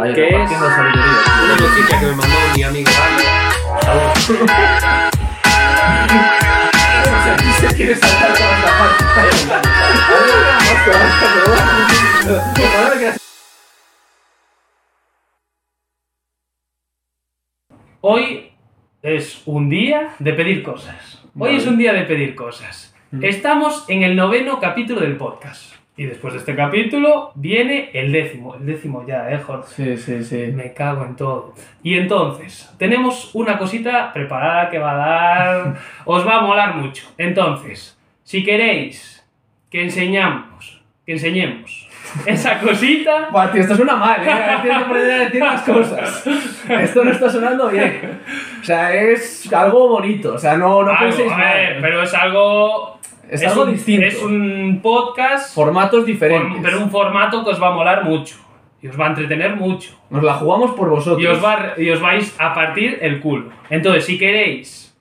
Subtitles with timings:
[0.00, 2.90] Ahí, que es una noticia que me mandó mi amiga
[7.58, 9.04] Se quiere saltar con esta parte.
[18.00, 18.52] Hoy
[19.02, 21.24] es un día de pedir cosas.
[21.24, 21.56] Hoy Vale.
[21.56, 22.94] es un día de pedir cosas.
[23.10, 23.24] Mm.
[23.24, 25.77] Estamos en el noveno capítulo del podcast.
[25.98, 28.54] Y después de este capítulo viene el décimo.
[28.54, 29.96] El décimo ya, ¿eh, Sí, Jorge?
[29.96, 30.52] sí, sí.
[30.54, 31.54] Me cago en todo.
[31.82, 35.74] Y entonces, tenemos una cosita preparada que va a dar...
[36.04, 37.04] Os va a molar mucho.
[37.18, 39.26] Entonces, si queréis
[39.70, 41.88] que enseñamos, que enseñemos
[42.26, 43.28] esa cosita...
[43.32, 44.30] Buah, tío, esto suena mal, ¿eh?
[44.62, 46.26] Tienes que poner a decir las cosas.
[46.68, 48.20] Esto no está sonando bien.
[48.60, 50.34] O sea, es algo bonito.
[50.34, 52.97] O sea, no, no algo, penséis a ver, pero es algo...
[53.28, 54.06] Es algo un, distinto.
[54.06, 56.60] Es un podcast, Formatos form- diferentes.
[56.62, 58.36] pero un formato que os va a molar mucho.
[58.80, 59.98] Y os va a entretener mucho.
[60.10, 61.20] Nos la jugamos por vosotros.
[61.22, 63.50] Y os, va, y os vais a partir el culo.
[63.70, 64.96] Entonces, si queréis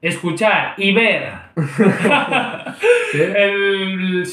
[0.00, 1.30] escuchar y ver
[3.14, 4.24] el,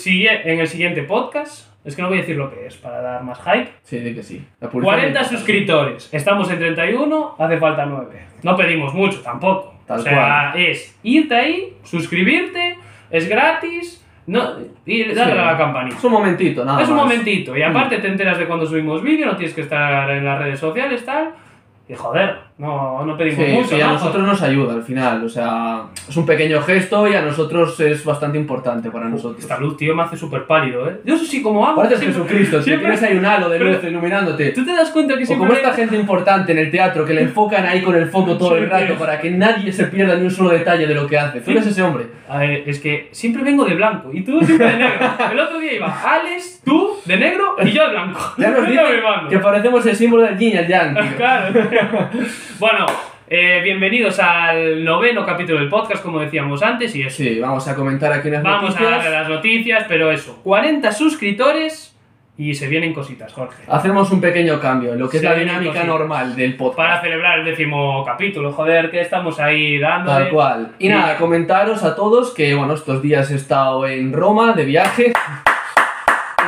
[0.44, 3.24] en el siguiente podcast, es que no voy a decir lo que es para dar
[3.24, 3.70] más hype.
[3.84, 4.46] Sí, di que sí.
[4.60, 8.22] La publicidad 40 me- suscriptores, estamos en 31, hace falta 9.
[8.44, 9.76] No pedimos mucho tampoco.
[9.86, 12.78] Tal o sea, es irte ahí, suscribirte,
[13.12, 14.54] es gratis, no,
[14.86, 15.40] y darle Sí.
[15.40, 15.98] a la campanita.
[15.98, 17.06] Es un momentito, nada es un más.
[17.06, 20.38] momentito, y aparte te enteras de cuando subimos vídeo, no tienes que estar en las
[20.40, 21.32] redes sociales, tal.
[21.92, 23.70] Y joder, no, no pedimos Sí, mucho.
[23.76, 23.94] sí, a ¿no?
[23.94, 25.24] nosotros nos ayuda al final.
[25.26, 29.40] O sea, es un pequeño gesto y a nosotros es bastante importante para nosotros.
[29.42, 31.02] Esta luz, tío, me hace súper pálido, ¿eh?
[31.04, 31.78] Yo eso sí, como hago.
[31.78, 34.52] Pareces siempre- Jesucristo, siempre- Tienes ahí un halo de luz iluminándote.
[34.52, 35.48] ¿Tú te das cuenta que O siempre...
[35.48, 38.56] como esta gente importante en el teatro que le enfocan ahí con el foco todo
[38.56, 41.42] el rato para que nadie se pierda ni un solo detalle de lo que hace.
[41.42, 42.06] Tú eres ese hombre.
[42.30, 45.08] A ver, es que siempre vengo de blanco y tú siempre de negro.
[45.32, 48.20] El otro día iba Alex, tú de negro y yo de blanco.
[48.38, 48.86] Ya nos dicen
[49.30, 51.16] que parecemos el símbolo del yin y el yang, tío.
[51.18, 51.60] Claro.
[52.60, 52.86] bueno,
[53.28, 57.18] eh, bienvenidos al noveno capítulo del podcast, como decíamos antes, y eso.
[57.18, 58.92] Sí, vamos a comentar aquí unas Vamos a noticias.
[59.04, 61.96] darle las noticias, pero eso, 40 suscriptores
[62.38, 63.64] y se vienen cositas, Jorge.
[63.68, 65.88] Hacemos un pequeño cambio en lo que es la dinámica cositas.
[65.88, 66.78] normal del podcast.
[66.78, 70.12] Para celebrar el décimo capítulo, joder, que estamos ahí dando.
[70.12, 70.72] Tal cual.
[70.78, 70.90] Y Sí.
[70.94, 75.12] nada, comentaros a todos que, bueno, estos días he estado en Roma de viaje.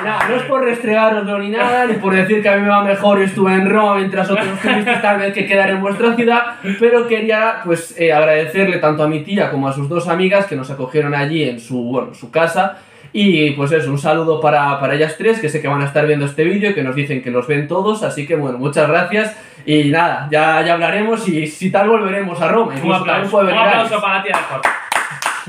[0.03, 2.83] Nada, no es por restregároslo ni nada, ni por decir que a mí me va
[2.83, 6.55] mejor y estuve en Roma mientras otros tuvisteis tal vez que quedar en vuestra ciudad,
[6.79, 10.55] pero quería pues eh, agradecerle tanto a mi tía como a sus dos amigas que
[10.55, 12.77] nos acogieron allí en su, bueno, su casa.
[13.13, 16.07] Y pues eso, un saludo para, para ellas tres, que sé que van a estar
[16.07, 18.87] viendo este vídeo y que nos dicen que los ven todos, así que bueno, muchas
[18.87, 19.35] gracias.
[19.65, 22.73] Y nada, ya, ya hablaremos y si tal volveremos a Roma.
[22.81, 24.80] Un aplauso, un aplauso para la tía de Jorge.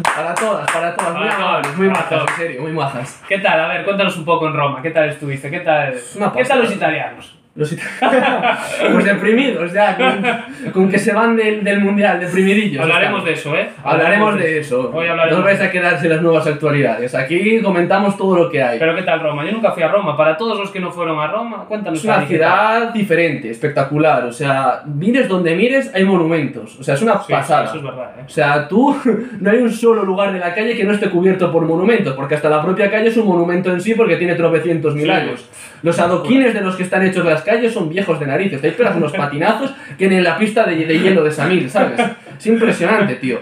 [0.01, 3.23] Para todas, para todas, muy amables, muy majas, en serio, muy majas.
[3.29, 3.61] ¿Qué tal?
[3.61, 4.81] A ver, cuéntanos un poco en Roma.
[4.81, 5.51] ¿Qué tal estuviste?
[5.51, 5.95] ¿Qué tal,
[6.35, 7.42] ¿qué tal los italianos?
[7.55, 7.77] Los
[8.93, 9.95] pues deprimidos ya,
[10.65, 12.83] con, con que se van del, del mundial, deprimidillos.
[12.83, 13.69] Hablaremos de eso, ¿eh?
[13.85, 14.91] Hablaremos de eso.
[14.95, 17.15] Hoy hablaremos No vais a quedarse las nuevas actualidades.
[17.15, 18.79] Aquí comentamos todo lo que hay.
[18.79, 19.45] Pero ¿qué tal Roma?
[19.45, 20.17] Yo nunca fui a Roma.
[20.17, 21.99] Para todos los que no fueron a Roma, cuéntanos.
[21.99, 24.25] Es una ciudad diferente, espectacular.
[24.25, 26.79] O sea, mires donde mires, hay monumentos.
[26.81, 27.67] O sea, es una Sí, pasada.
[27.67, 28.23] Eso es verdad, ¿eh?
[28.25, 28.97] O sea, tú
[29.41, 32.35] no hay un solo lugar de la calle que no esté cubierto por monumentos, porque
[32.37, 35.11] hasta la propia calle es un monumento en sí porque tiene tropecientos mil Sí.
[35.11, 35.47] años.
[35.83, 38.61] Los adoquines de los que están hechos las calles son viejos de narices.
[38.61, 42.01] Te pegas unos patinazos que en la pista de, de hielo de Samir, ¿sabes?
[42.39, 43.41] Es impresionante, tío.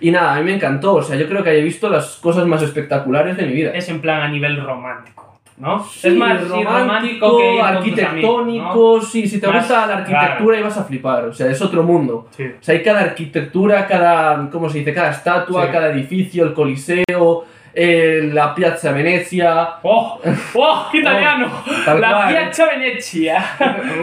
[0.00, 0.94] Y nada, a mí me encantó.
[0.94, 3.70] O sea, yo creo que he visto las cosas más espectaculares de mi vida.
[3.74, 5.82] Es en plan a nivel romántico, ¿no?
[5.84, 8.38] Sí, es más sí, romántico, que arquitectónico,
[8.70, 11.60] amigos, sí, si te Más- gusta la arquitectura y vas a flipar, o sea, es
[11.60, 12.28] otro mundo.
[12.30, 12.36] ¿no?
[12.36, 12.44] Sí.
[12.44, 14.94] O sea, hay cada arquitectura, cada, ¿cómo se dice?
[14.94, 15.72] Cada estatua, Sí.
[15.72, 17.44] cada edificio, el Coliseo,
[17.80, 19.68] eh, la Piazza Venezia.
[19.82, 20.20] ¡Oh!
[20.54, 20.88] ¡Oh!
[20.90, 21.48] ¡Qué italiano!
[21.84, 22.28] Tal la cual.
[22.28, 23.44] Piazza Venezia.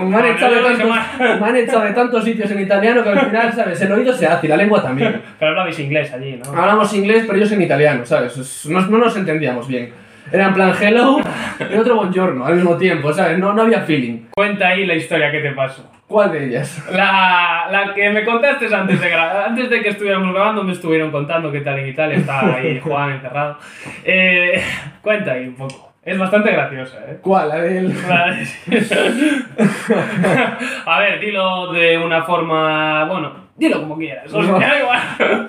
[0.01, 0.95] Me han, echado de tantos,
[1.41, 3.81] me han echado de tantos sitios en italiano que al final, ¿sabes?
[3.81, 5.21] El oído se hace y la lengua también.
[5.37, 6.57] Pero hablabais inglés allí, ¿no?
[6.57, 8.37] Hablamos inglés, pero ellos en italiano, ¿sabes?
[8.37, 9.91] Es- No, no nos entendíamos bien.
[10.31, 11.19] Era en plan hello
[11.59, 13.37] y otro buongiorno al mismo tiempo, ¿sabes?
[13.37, 14.27] No, no había feeling.
[14.33, 15.91] Cuenta ahí la historia que te pasó.
[16.07, 16.83] ¿Cuál de ellas?
[16.91, 21.51] La, la que me contaste antes de, antes de que estuviéramos grabando, me estuvieron contando
[21.51, 22.17] qué tal en Italia.
[22.17, 23.57] Estaba ahí Juan encerrado.
[24.03, 24.61] Eh,
[25.01, 25.93] cuenta ahí un poco.
[26.03, 27.17] Es bastante graciosa, ¿eh?
[27.19, 27.49] ¿Cuál?
[27.63, 27.91] Del...
[28.07, 28.37] La-
[30.85, 33.05] A ver, dilo de una forma.
[33.05, 34.31] Bueno, dilo como quieras.
[34.31, 34.59] O sea, No.
[34.59, 35.47] da igual.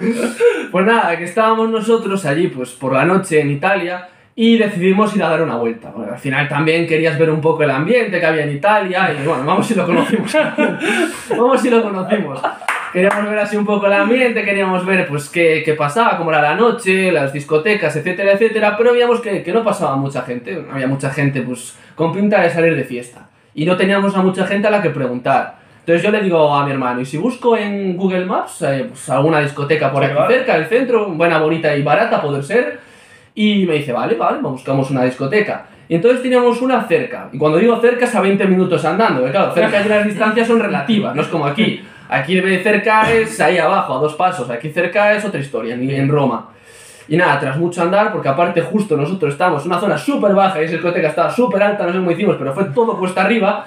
[0.72, 4.08] Pues nada, que estábamos nosotros allí pues por la noche en Italia
[4.38, 5.90] y decidimos ir a dar una vuelta.
[5.96, 9.26] Bueno, al final también querías ver un poco el ambiente que había en Italia y
[9.26, 10.30] bueno, vamos si lo conocimos.
[11.30, 12.40] vamos si lo conocimos.
[12.92, 16.40] Queríamos ver así un poco el ambiente, queríamos ver pues qué, qué pasaba, cómo era
[16.40, 20.86] la noche, las discotecas, etcétera, etcétera, pero veíamos que, que no pasaba mucha gente, había
[20.86, 23.28] mucha gente pues con pinta de salir de fiesta.
[23.54, 25.56] y no teníamos a mucha gente a la que preguntar.
[25.80, 29.08] Entonces yo le digo a mi hermano, y si busco en Google Maps eh, pues
[29.08, 30.34] alguna discoteca por Sí, aquí vale.
[30.34, 32.80] cerca del centro, buena, bonita y barata, poder ser,
[33.36, 35.66] y me dice, vale, vale, buscamos una discoteca.
[35.88, 39.30] Y entonces teníamos una cerca, y cuando digo cerca es a 20 minutos andando, porque
[39.30, 41.84] claro, cerca y las distancias son relativas, no es como aquí.
[42.08, 46.50] Aquí cerca es ahí abajo, a dos pasos, aquí cerca es otra historia, en Roma.
[47.08, 50.60] Y nada, tras mucho andar, porque aparte justo nosotros estábamos en una zona súper baja
[50.60, 53.64] y esa discoteca estaba súper alta, no sé cómo hicimos, pero fue todo cuesta arriba.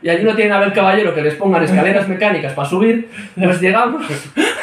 [0.00, 3.08] Y allí no tienen a ver caballero que les pongan escaleras mecánicas para subir.
[3.34, 4.04] Pues llegamos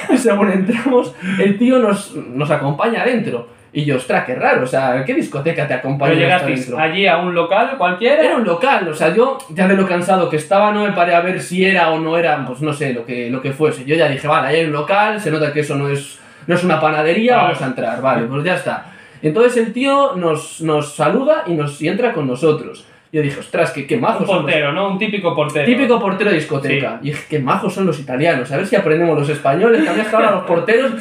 [0.10, 3.50] y según entramos, el tío nos, nos acompaña adentro.
[3.78, 6.80] Y yo, ostras, qué raro, o sea, ¿qué discoteca te acompaña Pero adentro?
[6.80, 8.24] allí a un local cualquiera.
[8.24, 11.14] Era un local, o sea, yo ya de lo cansado que estaba no me paré
[11.14, 13.84] a ver si era o no era, pues no sé, lo que, lo que fuese.
[13.84, 16.18] Yo ya dije, vale, ahí hay un local, se nota que eso no es,
[16.48, 18.86] no es una panadería, vamos a entrar, vale, pues ya está.
[19.22, 22.86] Entonces el tío nos, nos saluda y, nos, y entra con nosotros.
[23.12, 24.90] Yo dije, ostras, qué, qué majos Un son los- portero, ¿no?
[24.90, 25.66] Un típico portero.
[25.66, 27.00] Típico portero de discoteca.
[27.02, 28.52] Y dije, qué majos son los italianos.
[28.52, 29.84] A ver si aprendemos los españoles.
[29.84, 30.92] Que a mí es que ahora los porteros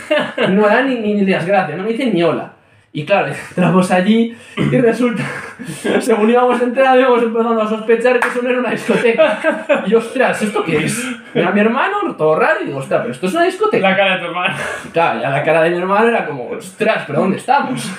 [0.50, 2.52] no dan ni, ni, ni las gracias, no me dicen ni hola.
[2.96, 5.24] Y claro, entramos allí y resulta,
[6.00, 9.82] según íbamos entrando, íbamos empezando a sospechar que eso no era una discoteca.
[9.84, 11.04] Y yo, ostras, ¿esto qué es?
[11.34, 13.90] Era mi hermano, todo raro, y digo, ostras, pero esto es una discoteca.
[13.90, 14.54] La cara de tu hermano.
[14.92, 17.90] Claro, ya la cara de mi hermano era como, ostras, pero ¿dónde estamos?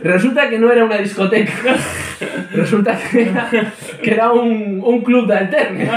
[0.00, 1.52] Resulta que no era una discoteca.
[2.52, 3.50] Resulta que era,
[4.00, 5.90] que era un, un club de alterne.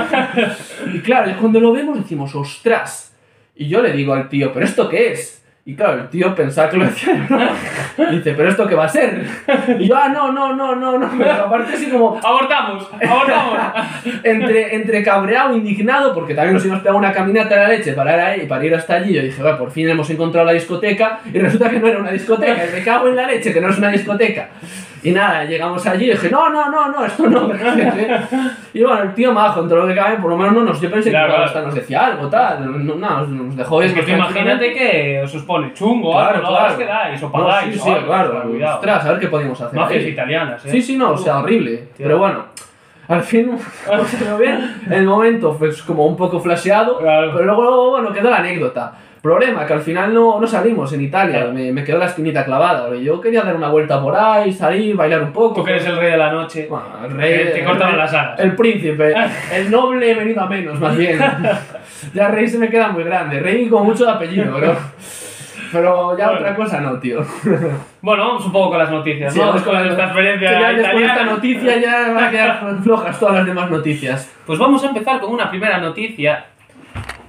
[0.92, 3.14] Y claro, cuando lo vemos decimos, ostras.
[3.56, 5.43] Y yo le digo al tío, ¿pero esto qué es?
[5.66, 7.26] Y claro, el tío pensaba que lo decía.
[8.12, 9.24] Y dice, ¿pero esto qué va a ser?
[9.80, 11.10] Y yo, ah, no, no, no, no, no.
[11.18, 13.60] Pero aparte así como, Abortamos, abortamos.
[14.24, 17.94] entre, entre cabreado, indignado, porque también nos íbamos a pegar una caminata a la leche
[17.94, 19.14] para ir, ahí, para ir hasta allí.
[19.14, 21.20] Yo dije, "Va, por fin hemos encontrado la discoteca.
[21.32, 22.66] Y resulta que no era una discoteca.
[22.66, 24.50] Y me cago en la leche, que no es una discoteca.
[25.04, 27.50] Y nada, llegamos allí y dije, no, no, no, no, esto no.
[28.74, 30.80] y bueno, el tío majo, entre lo que cabe, por lo menos no nos.
[30.80, 31.46] Yo pensé Claro, que claro.
[31.46, 32.86] hasta nos decía algo, tal.
[32.86, 36.42] No, no, nos dejó es ir, que tú imagínate que os os pone chungo, Claro,
[36.42, 36.68] no, claro.
[36.72, 37.74] es que dais o No, pagáis.
[37.76, 38.44] sí, o sí, algo, claro.
[38.50, 38.76] cuidado.
[38.76, 39.80] Ostras, a ver qué podíamos hacer.
[39.80, 40.10] Mafias ahí.
[40.10, 40.70] italianas, ¿eh?
[40.72, 41.90] Sí, sí, no, o sea, horrible.
[41.98, 42.46] Pero bueno,
[43.10, 43.52] al fin,
[44.40, 47.32] bien, el momento fue como un poco flasheado, Claro.
[47.34, 48.94] pero luego, bueno, quedó la anécdota.
[49.24, 52.94] Problema, que al final no, no salimos en Italia, me, me quedó la espinita clavada.
[52.98, 55.56] Yo quería dar una vuelta por ahí, salir, bailar un poco.
[55.62, 56.68] Tú que eres el rey de la noche.
[56.70, 57.38] Bueno, el rey.
[57.46, 58.38] Te- te cortaron las alas.
[58.42, 59.14] El príncipe,
[59.54, 61.18] el noble venido a menos, más bien.
[62.14, 64.76] ya rey se me queda muy grande, rey como mucho de apellido, pero.
[65.72, 66.40] Pero ya Bueno.
[66.42, 67.22] otra cosa no, tío.
[68.02, 69.48] Bueno, vamos un poco con las noticias, Sí, ¿no?
[69.48, 73.36] vamos con- experiencia que ya después de esta noticia ya van a quedar flojas todas
[73.36, 74.30] las demás noticias.
[74.46, 76.46] Pues vamos a empezar con una primera noticia.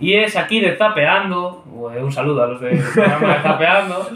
[0.00, 1.62] Y es aquí de Zapeando.
[1.66, 4.08] Un saludo a los programa de Zapeando.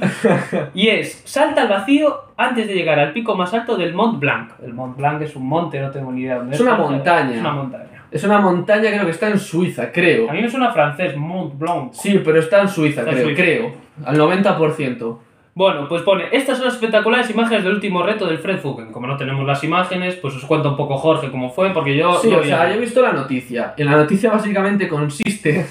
[0.75, 4.53] Y es: salta al vacío antes de llegar al pico más alto del Mont Blanc.
[4.63, 7.35] El Mont Blanc es un monte, no tengo ni idea dónde Es una montaña.
[7.35, 7.85] Es una montaña.
[8.11, 10.31] Es una montaña, creo que está en Suiza, creo.
[10.31, 11.93] A mí me suena francés, Mont Blanc.
[11.93, 13.43] Sí, pero está en Suiza, Está en creo, Suiza.
[13.43, 13.73] creo.
[14.07, 15.19] Al 90%.
[15.59, 18.93] Bueno, pues pone, estas son las espectaculares imágenes del último reto del Fred Fugen.
[18.93, 22.17] Como no tenemos las imágenes, pues os cuento un poco Jorge cómo fue, porque yo...
[22.21, 23.75] Sí, no o sea, yo he visto la noticia.
[23.77, 25.67] Y la noticia básicamente consiste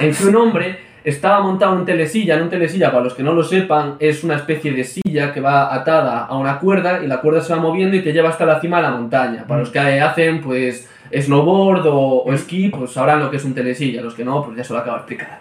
[0.00, 2.36] en que un hombre estaba montado en telesilla.
[2.36, 5.40] En un telesilla, para los que no lo sepan, es una especie de silla que
[5.40, 8.46] va atada a una cuerda y la cuerda se va moviendo y te lleva hasta
[8.46, 9.44] la cima de la montaña.
[9.46, 13.54] Para los que hacen, pues, snowboard o, o esquí, pues sabrán lo que es un
[13.54, 14.02] telesilla.
[14.02, 15.40] Los que no, pues ya se lo acabo de explicar.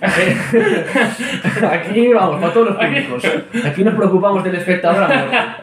[1.72, 3.24] Aquí vamos, para todos los públicos.
[3.64, 5.58] Aquí nos preocupamos del espectador a.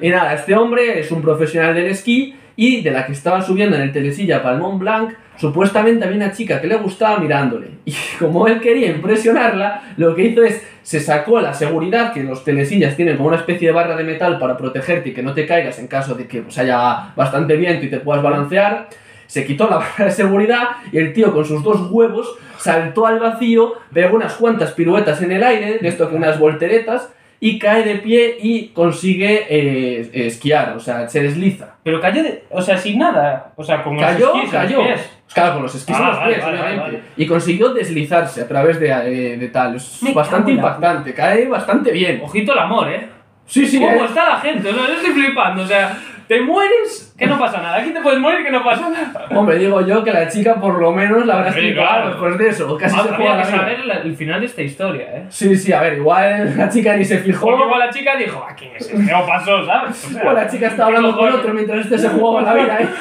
[0.00, 3.76] Y nada, este hombre es un profesional del esquí y de la que estaba subiendo
[3.76, 7.68] en el telesilla para Blanc, supuestamente había una chica que le gustaba mirándole.
[7.84, 12.42] Y como él quería impresionarla, lo que hizo es, se sacó la seguridad, que los
[12.44, 15.46] telesillas tienen como una especie de barra de metal para protegerte y que no te
[15.46, 18.88] caigas en caso de que pues, haya bastante viento y te puedas balancear.
[19.26, 23.20] Se quitó la barra de seguridad y el tío con sus dos huevos saltó al
[23.20, 27.10] vacío, pegó unas cuantas piruetas en el aire, de esto que unas volteretas,
[27.40, 31.74] y cae de pie y consigue eh, esquiar, o sea, se desliza.
[31.82, 32.44] Pero cayó de...
[32.50, 33.52] O sea, sin nada.
[33.56, 34.82] O sea, con Cayó, los esquís en los cayó.
[34.84, 35.10] pies.
[35.34, 36.82] Claro, con los esquís en Ah, los vale, pies, vale, obviamente.
[36.82, 37.08] vale, vale.
[37.16, 39.76] Y consiguió deslizarse a través de, eh, de tal.
[39.76, 42.20] Es Me bastante en la impactante, cae bastante bien.
[42.24, 43.08] Ojito el amor, ¿eh?
[43.46, 44.04] Sí, sí, ¿Cómo eh.
[44.06, 44.68] está la gente?
[44.70, 45.62] O sea, yo estoy flipando.
[45.62, 47.76] O sea, te mueres, que no pasa nada.
[47.78, 49.26] Aquí te puedes morir, que no pasa nada.
[49.30, 52.08] Hombre, digo yo que la chica por lo menos la habrá Sí, claro.
[52.08, 52.76] después de eso.
[52.76, 53.56] Casi se Habría juega que la vida.
[53.60, 55.24] saber la- el final de esta historia, ¿eh?
[55.30, 57.46] Sí, sí, a ver, igual la chica ni se fijó.
[57.46, 59.14] Porque igual la chica dijo, ¿a quién es este?
[59.14, 60.04] O pasó, ¿sabes?
[60.04, 62.54] O sea, O la chica estaba hablando ¿qué con otro mientras este se jugaba la
[62.62, 62.88] vida, ¿eh?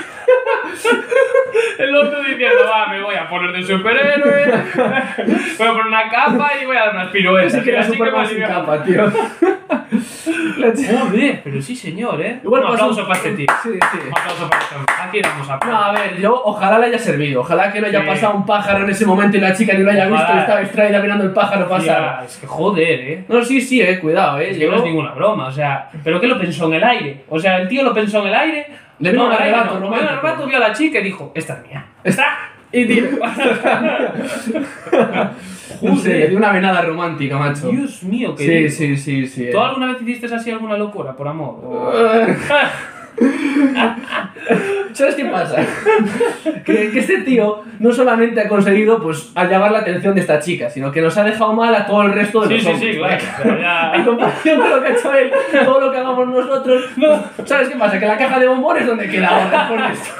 [1.77, 6.51] El otro diciendo, va, me voy a poner de superhéroe, voy a poner una capa
[6.62, 7.53] y voy a dar unas piruetas.
[7.53, 9.03] Ese que era Superman sin capa, tío.
[10.55, 12.39] Joder, pero sí, señor, ¿eh?
[12.43, 13.45] Igual un pasó- aplauso para este tío.
[13.63, 14.00] Sí, sí.
[14.07, 14.93] Un aplauso para hombre.
[15.01, 17.41] Aquí damos a No, a ver, yo ojalá le haya servido.
[17.41, 18.07] Ojalá que no haya Sí.
[18.07, 20.41] pasado un pájaro en ese momento y la chica ni lo haya visto y Ojalá.
[20.41, 22.24] estaba distraída mirando el pájaro pasar.
[22.25, 23.25] es que joder, ¿eh?
[23.27, 24.51] No, sí, sí, eh, cuidado, eh.
[24.51, 27.25] Es que no es ninguna broma, o sea, ¿pero qué lo pensó en el aire?
[27.29, 28.67] O sea, el tío lo pensó en el aire.
[29.00, 29.85] Le vino no, un en el aire arrebato no.
[29.88, 30.05] romántico.
[30.09, 31.85] En el arrebato vio a la chica y dijo, esta es mía.
[32.03, 32.25] Está.
[32.71, 33.03] Y tío.
[35.81, 37.67] No sé, le dio una venada romántica, macho.
[37.69, 39.43] Dios mío, qué Sí, sí, sí, sí.
[39.47, 39.51] eh.
[39.51, 41.59] ¿Tú alguna vez hiciste así alguna locura por amor?
[41.63, 41.91] O-
[44.93, 45.57] ¿Sabes qué pasa?
[46.65, 50.69] que, que este tío no solamente ha conseguido pues llamar la atención de esta chica,
[50.69, 52.93] sino que nos ha dejado mal a todo el resto de Sí, los sí, hombres.
[52.93, 53.24] sí, claro.
[53.43, 55.31] pero ya- En comparación con lo que ha hecho él,
[55.65, 56.84] todo lo que hagamos nosotros,
[57.45, 58.00] ¿sabes qué pasa?
[58.00, 59.27] Que la caja de bombones, ¿dónde queda
[59.67, 60.12] ahora de esto?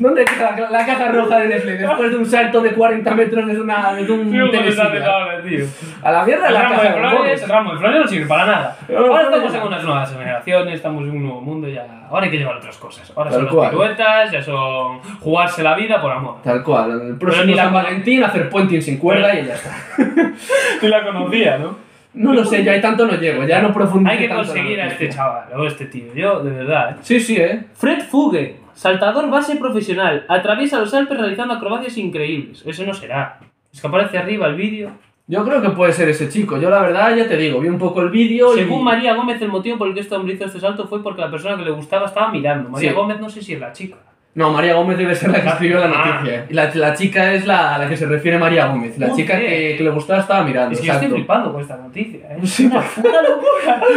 [0.00, 3.46] ¿Dónde queda la, la caja roja de Nestlé después de un salto de 40 metros
[3.46, 5.42] desde, una, desde un Tío, ¿cómo te telesilla?
[5.46, 5.66] tío?
[6.02, 8.46] A la mierda El la ramo de flores, el ramo de flores no sirve para
[8.46, 8.76] nada.
[8.96, 11.86] Ahora estamos en unas nuevas generaciones, estamos en un nuevo mundo ya.
[12.08, 13.12] Ahora hay que llevar otras cosas.
[13.14, 13.70] Ahora Tal son las cual.
[13.70, 16.36] piruetas, ya son jugarse la vida por amor.
[16.42, 19.54] Tal cual, el Pero próximo ni la- San Valentín hacer puenting sin cuerda y ya
[19.54, 19.70] está.
[20.80, 21.76] Tú la conocía, ¿no?
[22.12, 24.80] No lo sé, yo ahí tanto no llego, ya no profundizo Hay que tanto conseguir
[24.80, 26.12] a este chaval o este tío.
[26.12, 26.94] Yo, de verdad, ¿eh?
[27.02, 27.66] Sí, sí, eh.
[27.74, 32.62] Fred Fugue, saltador base profesional, atraviesa los Alpes realizando acrobacias increíbles.
[32.64, 33.38] Ese no será.
[33.70, 34.90] Es que aparece arriba el vídeo.
[35.26, 36.56] Yo creo que puede ser ese chico.
[36.56, 38.60] Yo la verdad ya te digo, vi un poco el vídeo y...
[38.60, 41.20] Según María Gómez, el motivo por el que este hombre hizo este salto fue porque
[41.20, 42.70] la persona que le gustaba estaba mirando.
[42.70, 42.96] María Sí.
[42.96, 43.98] Gómez no sé si es la chica.
[44.32, 46.14] No, María Gómez debe ser la que escribió la Ah.
[46.20, 46.46] noticia.
[46.48, 48.96] Y la, la chica es la a la que se refiere María Gómez.
[48.96, 50.72] La chica que, que le gustaba estaba mirando.
[50.72, 51.16] Es que yo estoy exacto.
[51.16, 52.20] flipando con esta noticia.
[52.30, 52.38] ¿eh?
[52.44, 53.80] Sí, una puta locura.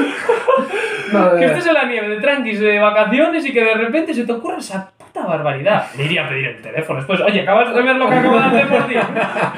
[1.12, 1.58] No, de que verdad.
[1.58, 4.58] estés en la nieve de tranquis de vacaciones y que de repente se te ocurra
[4.58, 5.86] esa puta barbaridad.
[5.96, 7.22] Le iría a pedir el teléfono después.
[7.22, 8.96] Oye, acabas de ver lo que acabo de hacer por ti.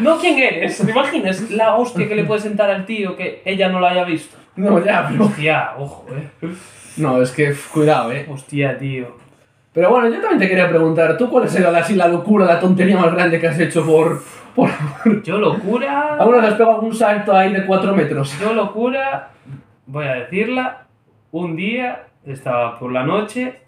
[0.02, 0.78] No, ¿quién eres?
[0.78, 4.04] ¿Te imaginas la hostia que le puede sentar al tío que ella no lo haya
[4.04, 4.36] visto?
[4.58, 5.24] No, ya, pero...
[5.26, 6.48] Hostia, ojo, eh.
[6.98, 8.26] No, es que cuidado, eh.
[8.30, 9.16] Hostia, tío.
[9.76, 12.46] Pero bueno, yo también te quería preguntar, ¿tú cuál ha sido la, así, la locura,
[12.46, 14.24] la tontería más grande que has hecho por...
[14.56, 14.70] por...
[15.24, 16.16] Yo locura.
[16.18, 18.40] ¿Alguna vez has pegado algún salto ahí de 4 metros?
[18.40, 19.32] Yo locura.
[19.86, 20.86] Voy a decirla.
[21.32, 23.60] Un día estaba por la noche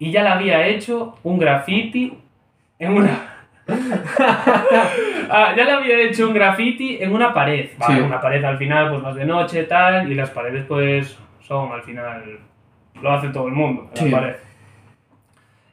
[0.00, 2.18] y ya le había hecho un graffiti
[2.80, 3.32] en una.
[5.28, 7.70] Ah, ya le había hecho un graffiti en una pared.
[7.78, 8.00] Vale, Sí.
[8.00, 11.82] Una pared al final, pues más de noche tal, y las paredes, pues son al
[11.82, 12.22] final.
[13.02, 14.10] Lo hace todo el mundo, la Sí.
[14.10, 14.34] pared.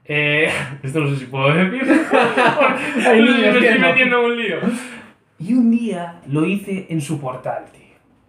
[0.05, 0.49] Eh,
[0.83, 1.81] esto no sé si puedo decir.
[1.81, 4.57] porque Hay me niños estoy metiendo en un lío.
[5.39, 7.81] Y un día lo hice en su portal, tío.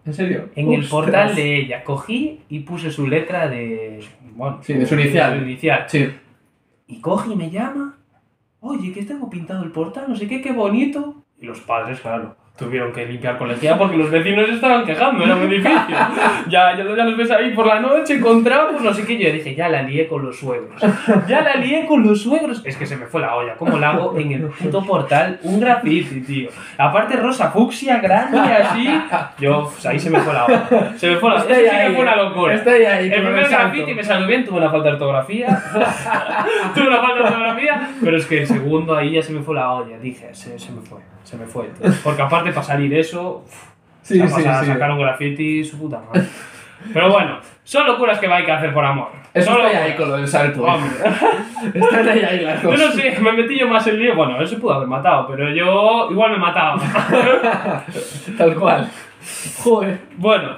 [0.05, 0.49] ¿En serio?
[0.55, 0.89] En el Ostras.
[0.91, 1.83] portal de ella.
[1.83, 4.01] Cogí y puse su letra de.
[4.35, 5.37] Bueno, Sí, de su inicial.
[5.39, 5.85] su inicial.
[5.87, 6.09] Sí.
[6.87, 7.97] Y coge y me llama.
[8.59, 11.23] Oye, que tengo pintado el portal, no sé qué, qué bonito.
[11.39, 15.43] Y los padres, claro, tuvieron que limpiar lejía porque los vecinos estaban quejando, era un
[15.43, 15.81] edificio.
[16.47, 19.17] ya, ya, ya los ves ahí por la noche con trapos, no sé qué.
[19.17, 20.81] Yo dije, ya la lié con los suegros.
[21.27, 22.61] Ya la lié con los suegros.
[22.65, 23.55] Es que se me fue la olla.
[23.55, 25.39] ¿Cómo la hago en el puto portal?
[25.43, 26.49] Un graffiti, tío.
[26.77, 28.87] Aparte, rosa fucsia, grande, así.
[29.39, 30.93] Yo, pues, ahí se me fue la olla.
[30.97, 31.45] Se me fue la olla.
[31.45, 32.23] Eso sí que fue una eh.
[32.23, 32.53] locura.
[32.53, 33.11] Estoy ahí.
[33.11, 35.47] El primer graffiti me salió bien, tuve una falta de ortografía.
[36.73, 39.55] tuve una falta de ortografía, pero es que el segundo ahí ya se me fue
[39.55, 39.97] la olla.
[39.97, 41.65] Dije, se, se me fue, se me fue.
[41.69, 41.91] tío.
[42.03, 43.43] Porque aparte para salir eso,
[44.01, 44.67] Sí, o sí, sea, sí.
[44.67, 46.27] sacar un graffiti, su puta madre.
[46.93, 49.07] Pero bueno, son locuras que hay que hacer por amor.
[49.33, 50.65] Eso Son estoy ahí con lo del salto.
[50.67, 50.69] eh.
[50.71, 50.91] Hombre.
[51.79, 52.79] Están ahí, ahí las Yo dos.
[52.79, 54.15] no sé, me metí yo más en lío.
[54.15, 56.79] Bueno, él se pudo haber matado, pero yo igual me mataba.
[58.37, 58.89] Tal cual.
[59.63, 59.99] Joder.
[60.17, 60.49] Bueno,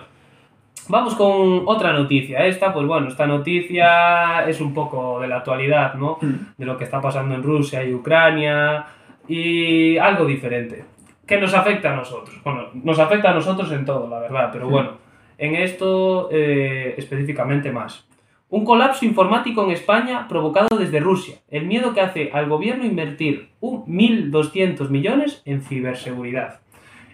[0.90, 2.46] vamos con otra noticia.
[2.46, 6.20] Esta, pues bueno, esta noticia es un poco de la actualidad, ¿no?
[6.58, 8.86] De lo que está pasando en Rusia y Ucrania
[9.28, 10.84] y algo diferente.
[11.26, 12.40] Que nos afecta a nosotros.
[12.44, 14.92] Bueno, nos afecta a nosotros en todo, la verdad, pero bueno,
[15.38, 18.06] en esto eh, específicamente más.
[18.50, 21.36] Un colapso informático en España provocado desde Rusia.
[21.50, 26.62] El miedo que hace al gobierno invertir un 1.200 millones en ciberseguridad.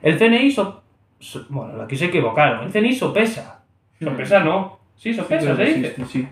[0.03, 0.83] El CNI so-
[1.19, 2.65] so- bueno, aquí se equivocaron.
[2.65, 3.63] El CNI sopesa.
[3.99, 4.77] Sopesa no.
[4.95, 5.55] Sí, sopesa.
[5.65, 6.27] Sí, sí.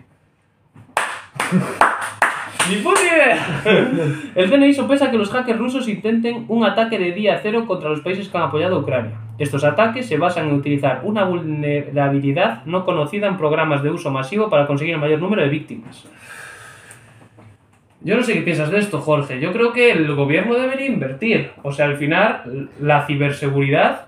[1.51, 1.90] ¡Ni puta idea!
[4.35, 8.01] El CNI sopesa que los hackers rusos intenten un ataque de día cero contra los
[8.01, 9.17] países que han apoyado a Ucrania.
[9.37, 14.49] Estos ataques se basan en utilizar una vulnerabilidad no conocida en programas de uso masivo
[14.49, 16.05] para conseguir el mayor número de víctimas.
[18.03, 19.39] Yo no sé qué piensas de esto, Jorge.
[19.39, 21.51] Yo creo que el gobierno debería invertir.
[21.61, 24.07] O sea, al final, la ciberseguridad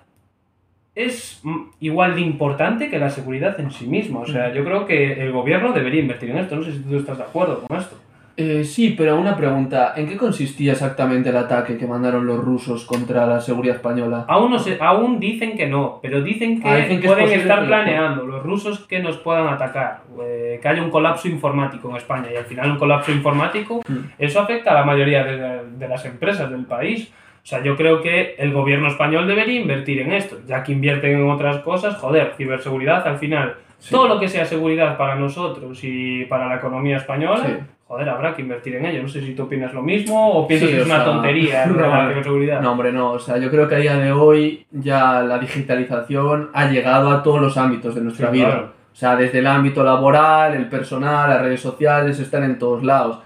[0.96, 1.42] es
[1.80, 4.22] igual de importante que la seguridad en sí misma.
[4.22, 6.56] O sea, yo creo que el gobierno debería invertir en esto.
[6.56, 7.96] No sé si tú estás de acuerdo con esto.
[8.36, 9.94] Eh, sí, pero una pregunta.
[9.96, 14.26] ¿En qué consistía exactamente el ataque que mandaron los rusos contra la seguridad española?
[14.28, 17.26] Aún, no se, aún dicen que no, pero dicen que, Ah, dicen que es pueden
[17.26, 21.92] posible estar planeando los rusos que nos puedan atacar, eh, que haya un colapso informático
[21.92, 23.98] en España y al final un colapso informático, Mm.
[24.18, 27.12] eso afecta a la mayoría de, la- de las empresas del país.
[27.44, 31.20] O sea, yo creo que el gobierno español debería invertir en esto, ya que invierten
[31.20, 33.56] en otras cosas, joder, ciberseguridad al final.
[33.78, 33.92] Sí.
[33.92, 37.54] Todo lo que sea seguridad para nosotros y para la economía española, Sí.
[37.94, 39.02] Joder, habrá que invertir en ello.
[39.04, 41.66] No sé si tú opinas lo mismo o piensas Sí, que es una sea, tontería
[41.68, 42.62] lo de la no, ciberseguridad.
[42.62, 43.12] No, hombre, no.
[43.12, 47.24] O sea, yo creo que a día de hoy ya la digitalización ha llegado a
[47.24, 48.46] todos los ámbitos de nuestra Sí, vida.
[48.46, 48.74] claro.
[48.92, 53.20] O sea, desde el ámbito laboral, el personal, las redes sociales, están en todos lados.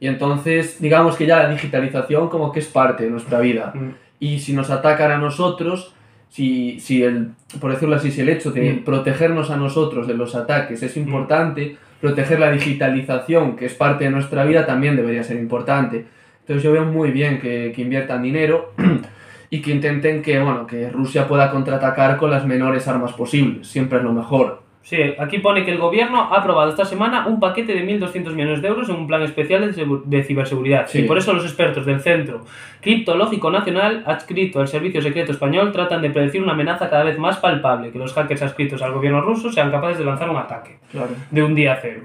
[0.00, 3.72] Y entonces, digamos que ya la digitalización como que es parte de nuestra vida.
[3.74, 3.90] Mm.
[4.18, 5.94] Y si nos atacan a nosotros,
[6.28, 8.84] si, si el, por decirlo así, si el hecho de Mm.
[8.84, 14.10] protegernos a nosotros de los ataques es importante, proteger la digitalización, que es parte de
[14.10, 16.04] nuestra vida, también debería ser importante.
[16.40, 18.72] Entonces yo veo muy bien que, que inviertan dinero
[19.50, 23.68] y que intenten que, bueno, que Rusia pueda contraatacar con las menores armas posibles.
[23.68, 24.61] Siempre es lo mejor.
[24.82, 28.62] Sí, aquí pone que el gobierno ha aprobado esta semana un paquete de 1.200 millones
[28.62, 30.88] de euros en un plan especial de, segu- de ciberseguridad.
[30.88, 31.00] Sí.
[31.00, 32.44] Y por eso los expertos del Centro
[32.80, 37.36] Criptológico Nacional, adscrito al Servicio Secreto Español, tratan de predecir una amenaza cada vez más
[37.36, 41.10] palpable, que los hackers adscritos al gobierno ruso sean capaces de lanzar un ataque Claro.
[41.30, 42.00] de un día a cero.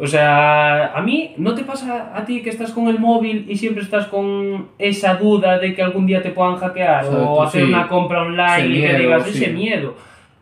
[0.00, 3.56] O sea, a mí, ¿no te pasa a ti que estás con el móvil y
[3.56, 7.64] siempre estás con esa duda de que algún día te puedan hackear Exacto, o hacer
[7.64, 7.72] sí.
[7.72, 9.30] una compra online Ese y que miedo, digas sí.
[9.44, 9.94] ese miedo?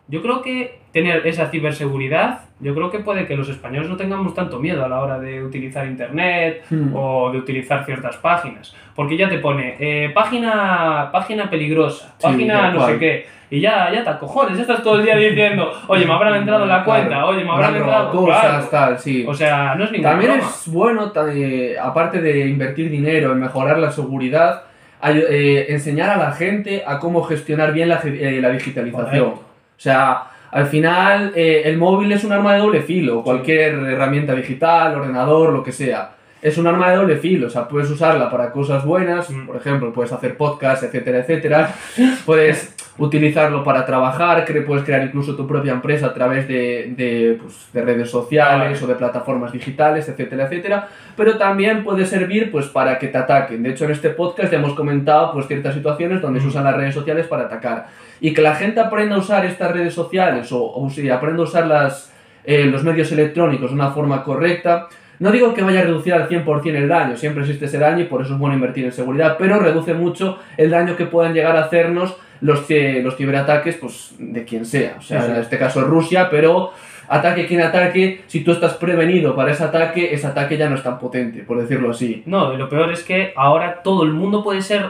[0.09, 4.33] Yo creo que tener esa ciberseguridad, yo creo que puede que los españoles no tengamos
[4.33, 6.95] tanto miedo a la hora de utilizar internet Hmm.
[6.95, 8.73] o de utilizar ciertas páginas.
[8.95, 12.93] Porque ya te pone eh, página, página peligrosa, Sí, página no cual.
[12.93, 13.25] sé qué.
[13.49, 16.63] Y ya, ya te acojones, ya estás todo el día diciendo, oye, me habrán entrado
[16.63, 17.27] en la cuenta, Claro.
[17.27, 18.11] oye, me habrán entrado.
[18.11, 18.67] cosas, Claro.
[18.71, 19.23] tal, sí.
[19.27, 20.49] O sea, no es ninguna También broma.
[20.49, 24.63] es bueno, eh, aparte de invertir dinero en mejorar la seguridad,
[24.99, 29.05] ay- eh, enseñar a la gente a cómo gestionar bien la, eh, la digitalización.
[29.25, 29.43] Correcto.
[29.77, 30.23] O sea,
[30.57, 35.53] al final eh, el móvil es un arma de doble filo, cualquier herramienta digital, ordenador,
[35.53, 36.16] lo que sea.
[36.41, 39.47] Es un arma de doble filo, o sea, puedes usarla para cosas buenas, Mm.
[39.47, 41.73] por ejemplo, puedes hacer podcast, etcétera, etcétera.
[42.25, 47.69] Puedes utilizarlo para trabajar, puedes crear incluso tu propia empresa a través de, de, pues,
[47.71, 50.87] de redes sociales o de plataformas digitales, etcétera, etcétera.
[51.15, 53.61] Pero también puede servir pues, para que te ataquen.
[53.63, 56.49] De hecho, en este podcast ya hemos comentado pues, ciertas situaciones donde se Mm.
[56.49, 57.87] usan las redes sociales para atacar.
[58.19, 61.45] Y que la gente aprenda a usar estas redes sociales o, o sí, aprenda a
[61.45, 62.11] usar las,
[62.45, 64.87] eh, los medios electrónicos de una forma correcta.
[65.19, 68.05] No digo que vaya a reducir al 100% el daño, siempre existe ese daño y
[68.05, 71.55] por eso es bueno invertir en seguridad, pero reduce mucho el daño que puedan llegar
[71.57, 74.95] a hacernos los, los ciberataques pues, de quien sea.
[74.99, 76.71] O sea, Sí, en este caso Rusia, pero
[77.07, 80.83] ataque quien ataque, si tú estás prevenido para ese ataque, ese ataque ya no es
[80.83, 82.23] tan potente, por decirlo así.
[82.25, 84.85] No, y lo peor es que ahora todo el mundo puede ser,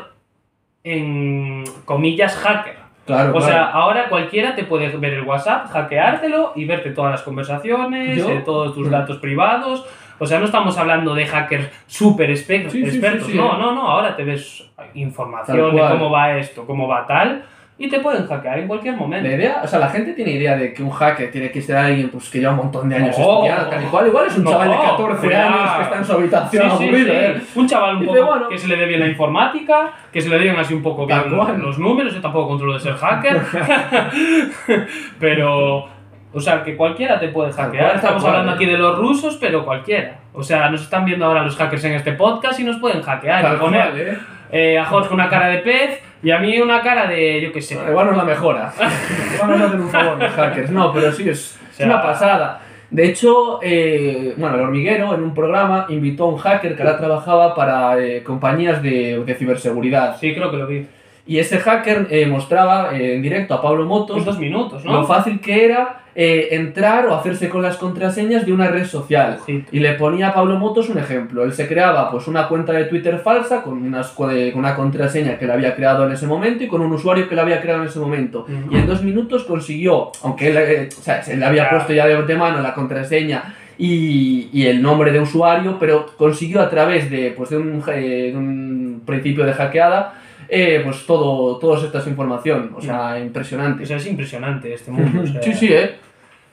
[0.83, 2.87] en comillas, hacker.
[3.05, 3.45] Claro, O claro.
[3.45, 8.41] sea, ahora cualquiera te puede ver el WhatsApp, hackeártelo y verte todas las conversaciones, eh,
[8.43, 9.85] todos tus datos privados.
[10.19, 13.29] O sea, no estamos hablando de hackers súper espe- Sí, sí, sí, expertos.
[13.35, 13.57] no, eh.
[13.59, 13.87] no, no.
[13.87, 14.63] Ahora te ves
[14.95, 17.43] información de cómo va esto, cómo va tal,
[17.79, 19.27] y te pueden hackear en cualquier momento.
[19.29, 21.75] La idea, o sea, la gente tiene idea de que un hacker tiene que ser
[21.77, 23.33] alguien pues, que lleva un montón de años No.
[23.45, 24.07] estudiando, tal y cual.
[24.07, 25.47] Igual es un No, chaval de 14 cuidado.
[25.53, 27.19] años que está en su habitación Sí, sí, aburrido, sí.
[27.19, 27.41] ¿eh?
[27.53, 28.49] Un chaval un poco bueno.
[28.49, 31.21] que se le dé bien la informática, que se le den así un poco bien
[31.61, 32.15] los números.
[32.15, 33.41] Yo tampoco controlo de ser hacker.
[35.19, 35.87] pero,
[36.33, 37.85] o sea, que cualquiera te puede hackear.
[37.85, 38.55] cual, Estamos cual, hablando eh.
[38.55, 40.19] aquí de los rusos, pero cualquiera.
[40.33, 43.57] O sea, nos están viendo ahora los hackers en este podcast y nos pueden hackear.
[43.57, 44.17] Poner cual, ¿eh?
[44.51, 47.61] eh, a Jorge una cara de pez y a mí una cara de, yo qué
[47.61, 47.79] sé.
[47.89, 48.71] Igual nos la mejora.
[49.35, 50.69] Igual nos hacen un favor los hackers.
[50.69, 52.61] No, pero sí, es, es sea- una pasada.
[52.89, 56.97] De hecho, eh, bueno, el hormiguero en un programa invitó a un hacker que ahora
[56.97, 60.15] trabajaba para eh, compañías de, de ciberseguridad.
[60.17, 60.87] Sí, creo que lo vi.
[61.27, 65.03] Y ese hacker eh, mostraba eh, en directo a Pablo Motos dos minutos, lo ¿no?
[65.05, 69.37] fácil que era eh, entrar o hacerse con las contraseñas de una red social.
[69.71, 71.43] Y le ponía a Pablo Motos un ejemplo.
[71.43, 75.45] Él se creaba pues una cuenta de Twitter falsa con, unas, con una contraseña que
[75.45, 77.89] le había creado en ese momento y con un usuario que le había creado en
[77.89, 78.45] ese momento.
[78.71, 81.77] Y en dos minutos consiguió, aunque él, o sea, le había Claro.
[81.79, 86.69] puesto ya de, mano la contraseña y, y el nombre de usuario, pero consiguió a
[86.69, 90.13] través de, pues, de, un, de un principio de hackeada
[90.49, 92.73] eh, pues todo, toda esta información.
[92.75, 93.83] O sea, impresionante.
[93.83, 95.21] O sea, es impresionante este mundo.
[95.23, 95.95] o sea, Sí, sí, ¿eh?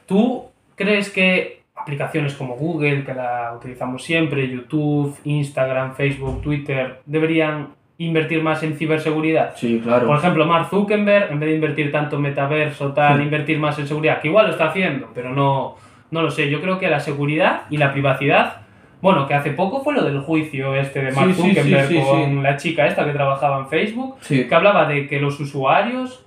[0.06, 7.68] ¿Tú crees que aplicaciones como Google, que la utilizamos siempre, YouTube, Instagram, Facebook, Twitter, deberían
[7.98, 9.54] invertir más en ciberseguridad?
[9.56, 10.06] Sí, claro.
[10.06, 13.22] Por ejemplo, Mark Zuckerberg, en vez de invertir tanto en metaverso, tal, Sí.
[13.24, 15.76] invertir más en seguridad, que igual lo está haciendo, pero no,
[16.10, 16.48] no lo sé.
[16.50, 18.62] Yo creo que la seguridad y la privacidad
[19.04, 22.42] Bueno, que hace poco fue lo del juicio este de Mark Sí, Zuckerberg sí, con
[22.42, 26.24] la chica esta que trabajaba en Facebook, que hablaba de que los usuarios,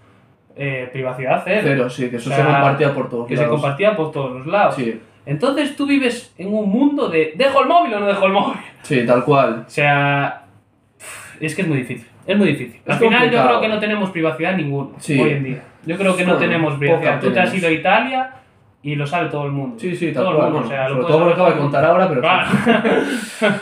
[0.56, 3.42] eh, privacidad cero, cero, sí, que eso O sea, se compartía por todos que se
[3.42, 3.60] lados.
[3.60, 4.76] compartía por todos los lados.
[4.76, 8.34] Sí, Entonces tú vives en un mundo de ¿dejo el móvil o no dejo el
[8.34, 8.58] móvil?
[8.84, 9.64] sí, tal cual.
[9.66, 10.44] O sea,
[11.40, 12.08] es que es muy difícil.
[12.28, 12.80] Es muy difícil.
[12.86, 15.20] Es Al final yo creo que no tenemos privacidad ninguno Sí.
[15.20, 15.64] hoy en día.
[15.84, 17.20] Yo creo que no tenemos privacidad.
[17.22, 18.34] Tú te has ido a Italia
[18.88, 19.78] y lo sabe todo el mundo.
[19.78, 20.52] Sí, sí, todo el mundo.
[20.52, 22.22] bueno, o sea, lo sobre todo lo que acabo de contar ahora, pero.
[22.22, 22.50] Claro.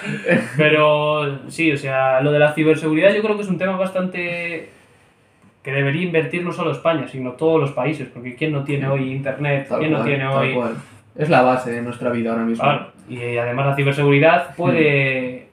[0.55, 4.69] Pero sí, o sea, lo de la ciberseguridad yo creo que es un tema bastante
[5.63, 9.11] que debería invertir no solo España, sino todos los países, porque ¿quién no tiene hoy
[9.11, 9.65] internet?
[9.67, 10.53] Tal ¿Quién no tiene tal hoy...?
[10.53, 10.75] cual.
[11.15, 12.63] Es la base de nuestra vida ahora mismo.
[12.63, 15.47] Claro, y además la ciberseguridad puede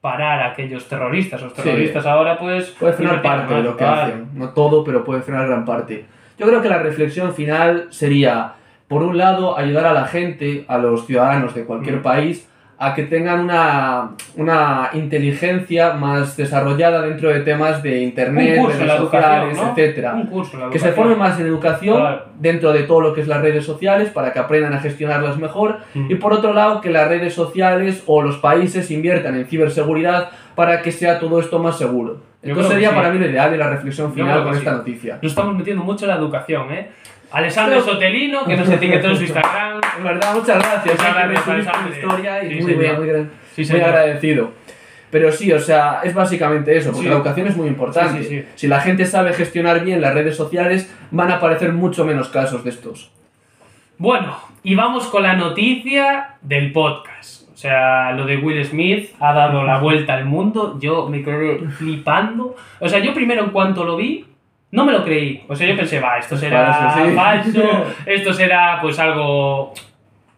[0.00, 1.42] parar a aquellos terroristas.
[1.42, 1.62] Los Sí.
[1.62, 2.70] terroristas ahora pues...
[2.70, 4.00] Puede frenar parte de lo que claro.
[4.02, 4.28] hacen.
[4.34, 6.06] No todo, pero puede frenar gran parte.
[6.38, 8.54] Yo creo que la reflexión final sería,
[8.88, 12.02] por un lado, ayudar a la gente, a los ciudadanos de cualquier Mm.
[12.02, 18.78] país, a que tengan una, una inteligencia más desarrollada dentro de temas de internet, curso
[18.78, 19.70] redes sociales, ¿no?
[19.70, 20.22] etcétera.
[20.72, 22.24] Que se formen más en educación Claro.
[22.38, 25.78] dentro de todo lo que es las redes sociales para que aprendan a gestionarlas mejor
[25.94, 26.10] Mm.
[26.10, 30.82] y por otro lado que las redes sociales o los países inviertan en ciberseguridad para
[30.82, 32.18] que sea todo esto más seguro.
[32.42, 32.94] Entonces sería sí.
[32.96, 34.76] para mí lo ideal y la reflexión final con que esta sí.
[34.76, 35.18] noticia.
[35.22, 36.90] Nos estamos metiendo mucho en la educación, ¿eh?
[37.34, 39.80] Alessandro Sotelino, que nos etiquetó en su Instagram.
[39.98, 40.98] En verdad, muchas gracias.
[40.98, 44.52] Muchas eh, gracias, mi historia y Sí, muy, bien, muy, gran- Sí, muy agradecido.
[45.10, 47.08] Pero sí, o sea, es básicamente eso, porque Sí.
[47.08, 48.22] la educación es muy importante.
[48.24, 48.44] Sí, sí.
[48.56, 52.64] Si la gente sabe gestionar bien las redes sociales, van a aparecer mucho menos casos
[52.64, 53.10] de estos.
[53.98, 57.48] Bueno, y vamos con la noticia del podcast.
[57.52, 60.76] O sea, lo de Will Smith ha dado la vuelta al mundo.
[60.80, 62.56] Yo me quedé flipando.
[62.80, 64.26] O sea, yo primero en cuanto lo vi,
[64.74, 65.44] no me lo creí.
[65.48, 67.14] O sea, yo pensé, va, esto será Falso, sí.
[67.14, 69.72] falso, esto será pues algo,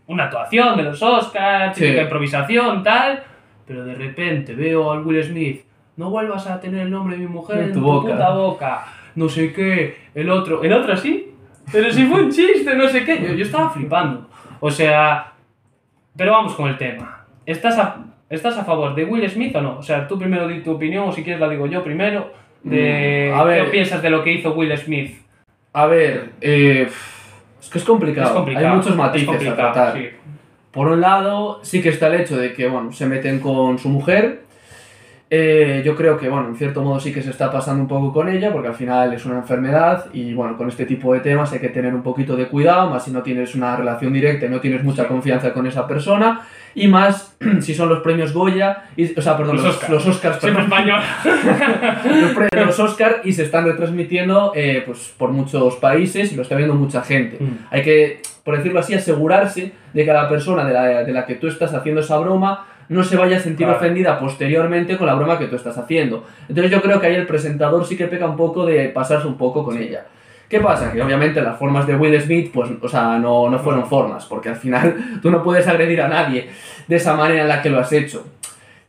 [0.08, 1.82] una actuación de los Oscars, Sí.
[1.84, 3.22] típica improvisación, tal.
[3.66, 5.62] Pero de repente veo al Will Smith,
[5.96, 8.12] no vuelvas a tener el nombre de mi mujer En en tu tu, boca.
[8.12, 8.84] puta boca.
[9.14, 11.32] No sé qué, el otro, el otro sí,
[11.72, 13.20] pero si fue un chiste, no sé qué.
[13.22, 14.28] Yo, yo estaba flipando.
[14.60, 15.32] O sea,
[16.16, 17.24] pero vamos con el tema.
[17.46, 17.96] ¿Estás a,
[18.28, 19.78] ¿Estás a favor de Will Smith o no?
[19.78, 22.30] O sea, tú primero di tu opinión, o si quieres la digo yo primero.
[22.66, 23.64] De, Mm, a ver.
[23.64, 25.16] ¿Qué piensas de lo que hizo Will Smith?
[25.72, 26.88] A ver, eh,
[27.60, 28.28] es que es complicado.
[28.28, 28.66] Es complicado.
[28.66, 29.96] Hay muchos es matices a tratar.
[29.96, 30.08] sí.
[30.72, 33.88] Por un lado, sí que está el hecho de que, bueno, se meten con su
[33.88, 34.42] mujer.
[35.30, 38.12] Eh, yo creo que, bueno, en cierto modo sí que se está pasando un poco
[38.12, 41.52] con ella, porque al final es una enfermedad y, bueno, con este tipo de temas
[41.52, 44.48] hay que tener un poquito de cuidado, más si no tienes una relación directa y
[44.50, 46.46] no tienes mucha confianza con esa persona,
[46.76, 49.90] y más si son los premios Goya, y, o sea, perdón, Los los, Oscar.
[49.90, 51.00] los Oscars, Siempre español.
[52.54, 56.54] los, los Oscar y se están retransmitiendo eh, pues, por muchos países y lo está
[56.54, 57.38] viendo mucha gente.
[57.40, 57.66] Mm.
[57.70, 61.34] Hay que, por decirlo así, asegurarse de que la persona de la, de la que
[61.36, 63.80] tú estás haciendo esa broma no se vaya a sentir Claro.
[63.80, 66.24] ofendida posteriormente con la broma que tú estás haciendo.
[66.48, 69.36] Entonces yo creo que ahí el presentador sí que peca un poco de pasarse un
[69.36, 70.04] poco con ella.
[70.48, 70.92] ¿Qué pasa?
[70.92, 74.48] Que obviamente las formas de Will Smith, pues, o sea, no, no fueron formas, porque
[74.50, 76.48] al final tú no puedes agredir a nadie
[76.86, 78.24] de esa manera en la que lo has hecho.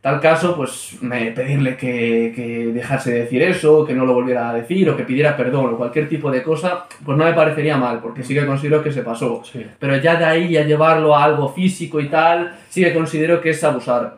[0.00, 4.48] Tal caso, pues me, pedirle que, que dejase de decir eso, que no lo volviera
[4.50, 7.76] a decir, o que pidiera perdón, o cualquier tipo de cosa, pues no me parecería
[7.76, 9.42] mal, porque sí que considero que se pasó.
[9.44, 9.66] Sí.
[9.80, 13.50] Pero ya de ahí a llevarlo a algo físico y tal, sí que considero que
[13.50, 14.16] es abusar.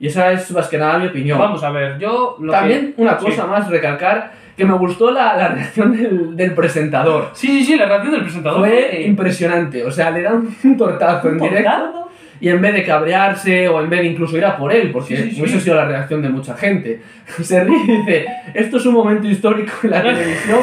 [0.00, 1.38] Y esa es más que nada mi opinión.
[1.38, 3.26] Vamos a ver, yo lo También que- una sí.
[3.26, 7.30] cosa más, recalcar que me gustó la, la reacción del, del presentador.
[7.32, 11.28] Sí, sí, sí, la reacción del presentador Fue impresionante, o sea, le dan un tortazo
[11.28, 12.08] en directo.
[12.44, 15.16] Y en vez de cabrearse o en vez de incluso ir a por él, porque
[15.16, 15.40] Sí, sí, sí.
[15.40, 17.00] hubiese sido la reacción de mucha gente,
[17.42, 20.58] se ríe y dice, esto es un momento histórico en la televisión,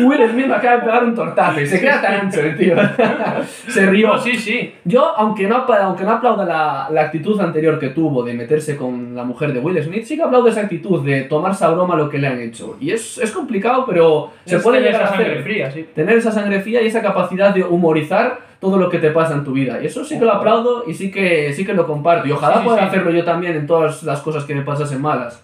[0.00, 2.74] Will Smith acaba de pegar un tortazo y se queda tan ancho el tío.
[3.68, 4.08] se rió.
[4.08, 4.74] No, sí, sí.
[4.84, 9.14] Yo, aunque no, aunque no aplauda la, la actitud anterior que tuvo de meterse con
[9.14, 12.08] la mujer de Will Smith, sí que aplaudo esa actitud de tomarse a broma lo
[12.08, 12.78] que le han hecho.
[12.80, 15.42] Y es, es complicado, pero se puede llegar a hacer.
[15.42, 15.86] fría, sí.
[15.94, 19.44] Tener esa sangre fría y esa capacidad de humorizar todo lo que te pasa en
[19.44, 19.80] tu vida.
[19.80, 22.26] Y eso sí que lo aplaudo y sí que, sí que lo comparto.
[22.26, 22.84] Y ojalá Sí, pueda sí.
[22.86, 25.42] hacerlo yo también en todas las cosas que me pasasen malas.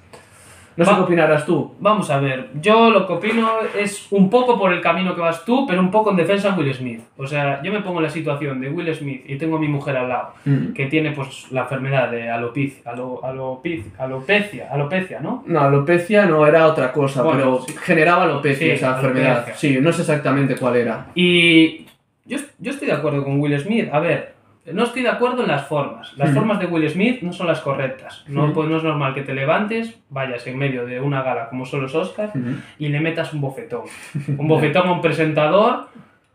[0.75, 1.75] No sé qué opinarás tú.
[1.81, 3.47] Vamos a ver, yo lo que opino
[3.79, 6.59] es un poco por el camino que vas tú, pero un poco en defensa de
[6.63, 7.01] Will Smith.
[7.19, 9.69] O sea, yo me pongo en la situación de Will Smith y tengo a mi
[9.69, 10.73] mujer al lado, Mm.
[10.73, 15.45] que tiene pues la enfermedad de alopecia, alo, alopiz- alopecia, alopecia, ¿no?
[15.47, 17.75] No, alopecia no era otra cosa, Bueno, pero sí.
[17.79, 19.09] generaba alopecia Sí, esa alopecia.
[19.11, 19.47] enfermedad.
[19.57, 21.07] Sí, no sé exactamente cuál era.
[21.15, 21.85] Y
[22.25, 23.89] yo, yo estoy de acuerdo con Will Smith.
[23.93, 24.35] A ver,
[24.73, 26.17] no estoy de acuerdo en las formas.
[26.17, 26.35] Las Mm.
[26.35, 28.25] formas de Will Smith no son las correctas.
[28.29, 31.67] No, pues, no es normal que te levantes, vayas en medio de una gala como
[31.67, 32.57] son los Oscars Ujú.
[32.79, 33.83] y le metas un bofetón.
[34.39, 35.89] Un bofetón a un presentador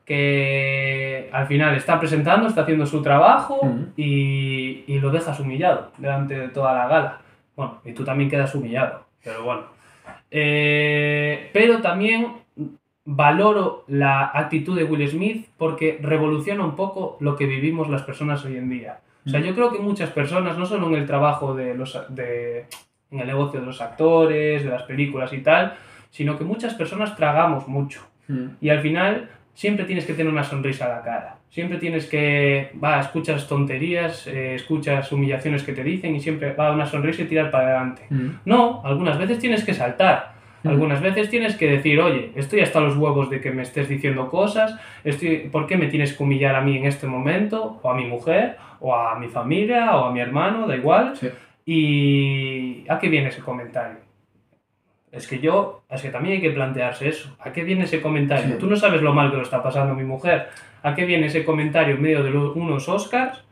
[0.06, 3.60] que al final está presentando, está haciendo su trabajo
[3.98, 7.18] y, y lo dejas humillado delante de toda la gala.
[7.56, 9.64] Bueno, y tú también quedas humillado, pero bueno.
[10.32, 12.28] Eh, pero también
[13.10, 18.44] valoro la actitud de Will Smith porque revoluciona un poco lo que vivimos las personas
[18.44, 19.00] hoy en día.
[19.26, 22.66] O sea, yo creo que muchas personas, no solo en el trabajo de los de,
[23.12, 25.76] en el negocio de los actores, de las películas y tal,
[26.12, 28.02] sino que muchas personas tragamos mucho.
[28.28, 28.48] Mm.
[28.62, 31.38] Y al final siempre tienes que tener una sonrisa a la cara.
[31.50, 36.72] Siempre tienes que, va, escuchas tonterías, eh, escuchas humillaciones que te dicen y siempre va
[36.72, 38.06] una sonrisa y tirar para adelante.
[38.10, 38.30] Mm.
[38.46, 40.37] No, algunas veces tienes que saltar.
[40.68, 44.30] Algunas veces tienes que decir, oye, estoy hasta los huevos de que me estés diciendo
[44.30, 47.80] cosas, estoy, ¿por qué me tienes que humillar a mí en este momento?
[47.82, 51.16] O a mi mujer, o a mi familia, o a mi hermano, da igual.
[51.16, 51.30] Sí.
[51.66, 53.98] ¿Y a qué viene ese comentario?
[55.12, 57.36] Es que yo, es que también hay que plantearse eso.
[57.40, 58.56] ¿A qué viene ese comentario?
[58.56, 58.60] Sí.
[58.60, 60.50] Tú no sabes lo mal que lo está pasando mi mujer.
[60.84, 63.44] ¿A qué viene ese comentario en medio de unos Oscars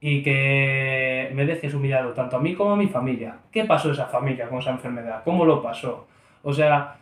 [0.00, 3.36] y que me dejes humillado tanto a mí como a mi familia?
[3.52, 5.22] ¿Qué pasó esa familia con esa enfermedad?
[5.24, 6.06] ¿Cómo lo pasó?
[6.42, 6.96] O sea,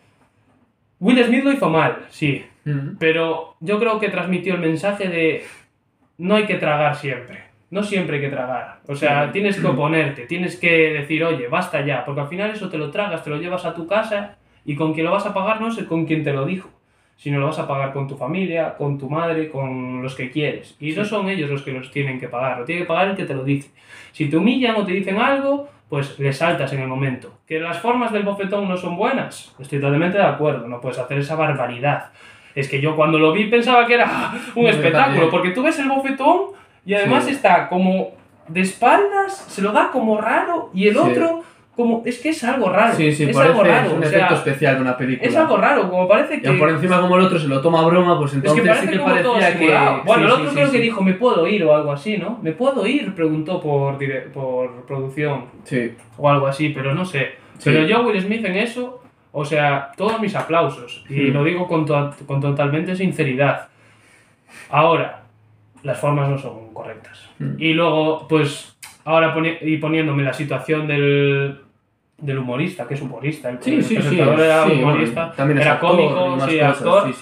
[1.01, 2.45] Will Smith lo hizo mal, sí,
[2.99, 5.45] pero yo creo que transmitió el mensaje de
[6.19, 7.45] no hay que tragar siempre.
[7.69, 8.79] No siempre hay que tragar.
[8.87, 9.33] O sea, Sí.
[9.33, 12.91] tienes que oponerte, tienes que decir, oye, basta ya, porque al final eso te lo
[12.91, 15.69] tragas, te lo llevas a tu casa y con quien lo vas a pagar no
[15.69, 16.71] es con quien te lo dijo,
[17.17, 20.77] sino lo vas a pagar con tu familia, con tu madre, con los que quieres.
[20.79, 21.11] Y no Sí.
[21.11, 23.35] son ellos los que los tienen que pagar, lo tiene que pagar el que te
[23.35, 23.71] lo dice.
[24.13, 27.33] Si te humillan o te dicen algo, pues le saltas en el momento.
[27.47, 29.55] ¿Que las formas del bofetón no son buenas?
[29.59, 32.11] Estoy totalmente de acuerdo, no puedes hacer esa barbaridad.
[32.55, 35.89] Es que yo cuando lo vi pensaba que era un espectáculo, porque tú ves el
[35.89, 36.53] bofetón
[36.85, 37.31] y además Sí.
[37.33, 38.11] está como
[38.49, 41.01] de espaldas, se lo da como raro y el Sí.
[41.01, 41.43] otro
[41.77, 42.03] como...
[42.07, 42.95] Es que es algo raro.
[42.97, 43.87] Sí, sí, es parece algo raro.
[43.89, 45.29] es un o efecto sea, especial de una película.
[45.29, 46.49] es algo raro, como parece Y que...
[46.49, 48.69] aun por encima como el otro se lo toma a broma, pues Es entonces que
[48.69, 50.03] parece sí que como todo parecía que...
[50.07, 51.63] Bueno, sí, el otro sí, creo que dijo, ¿me puedo ir?
[51.65, 52.39] o algo así, ¿no?
[52.43, 53.15] ¿Me puedo ir?
[53.15, 57.33] Preguntó por, dire- por producción Sí, o algo así, pero no sé.
[57.63, 61.05] Pero yo, Will Smith, en eso, o sea, todos mis aplausos.
[61.11, 61.35] Y Hmm.
[61.35, 63.69] lo digo con, to- con totalmente sinceridad.
[64.71, 65.23] Ahora,
[65.83, 67.29] las formas no son correctas.
[67.39, 67.55] Hmm.
[67.59, 71.61] Y luego, pues, ahora poni- y poniéndome la situación del,
[72.19, 73.51] del humorista, que es humorista.
[73.51, 73.95] El, sí, el sí, sí.
[73.97, 77.15] presentador era humorista, también era actor cómico, y sí, cosas, actor.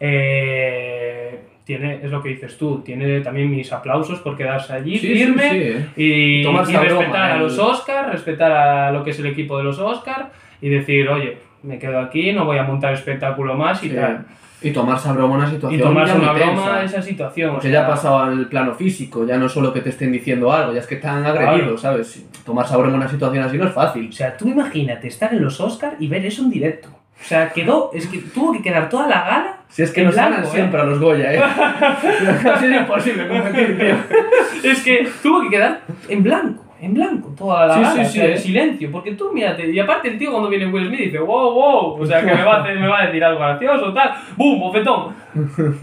[0.00, 5.86] Eh, tiene, es lo que dices tú, tiene también mis aplausos por quedarse allí firme
[5.96, 9.56] y, y a respetar broma, a los Oscars, respetar a lo que es el equipo
[9.58, 10.26] de los Oscars
[10.60, 14.26] y decir, oye, me quedo aquí, no voy a montar espectáculo más y tal.
[14.62, 16.84] Y tomarse a broma una Y situación tomarse muy una broma tensa.
[16.84, 17.50] esa situación.
[17.50, 20.12] o Porque sea, ya ha pasado al plano físico, ya no solo que te estén
[20.12, 21.78] diciendo algo, ya es que te han agredido, Claro.
[21.78, 22.24] ¿sabes?
[22.44, 24.08] Tomarse a broma una situación así no es fácil.
[24.08, 26.88] O sea, tú imagínate estar en los Oscars y ver eso en directo.
[26.88, 29.56] O sea, quedó, es que tuvo que quedar toda la gala.
[29.68, 30.46] Si es que nos ganan ¿eh?
[30.50, 31.40] siempre a los Goya, ¿eh?
[32.62, 34.70] Es imposible competir, tío.
[34.70, 38.04] Es que tuvo que quedar en blanco, en blanco, toda la Sí, gala, sí, o
[38.04, 38.36] sí, sea, en eh.
[38.38, 38.90] silencio.
[38.90, 42.04] Porque tú, mírate, y aparte el tío cuando viene Will Smith dice, wow, wow, o
[42.06, 44.58] sea, que me va a, hacer- me va a decir algo gracioso, tal, ¡bum!
[44.60, 45.14] bofetón.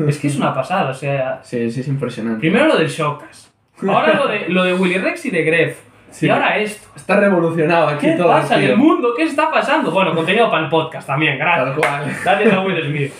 [0.07, 2.39] es que es una pasada, o sea, Sí, sí, es impresionante.
[2.41, 3.51] primero lo del Showcas,
[3.88, 5.79] ahora lo de, lo de Willy Rex y de Gref,
[6.12, 6.28] Sí.
[6.28, 6.88] y ahora esto.
[6.95, 8.72] Está revolucionado aquí ¿Qué todo, pasa en tío.
[8.72, 9.13] el mundo?
[9.15, 9.91] ¿Qué está pasando?
[9.91, 11.65] Bueno, contenido para el podcast también, gracias.
[11.65, 12.15] Tal cual.
[12.24, 13.13] Gracias a Will Smith.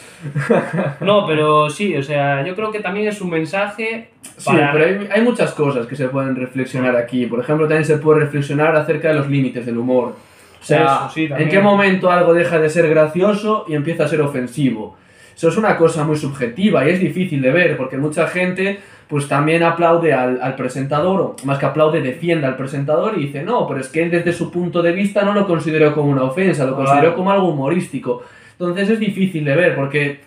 [1.02, 4.71] No, pero sí, o sea, yo creo que también es un mensaje Sí, para...
[4.71, 7.25] pero hay, hay muchas cosas que se pueden reflexionar aquí.
[7.25, 10.15] Por ejemplo, también se puede reflexionar acerca de los límites del humor.
[10.62, 14.08] O sea, Eso, sí, ¿en qué momento algo deja de ser gracioso y empieza a
[14.08, 14.97] ser ofensivo?
[15.36, 19.28] Eso es una cosa muy subjetiva y es difícil de ver porque mucha gente pues
[19.28, 23.67] también aplaude al, al presentador, o más que aplaude, defiende al presentador y dice, no,
[23.67, 26.63] pero es que él desde su punto de vista no lo consideró como una ofensa,
[26.65, 28.22] lo consideró como algo humorístico.
[28.52, 30.19] Entonces es difícil de ver porque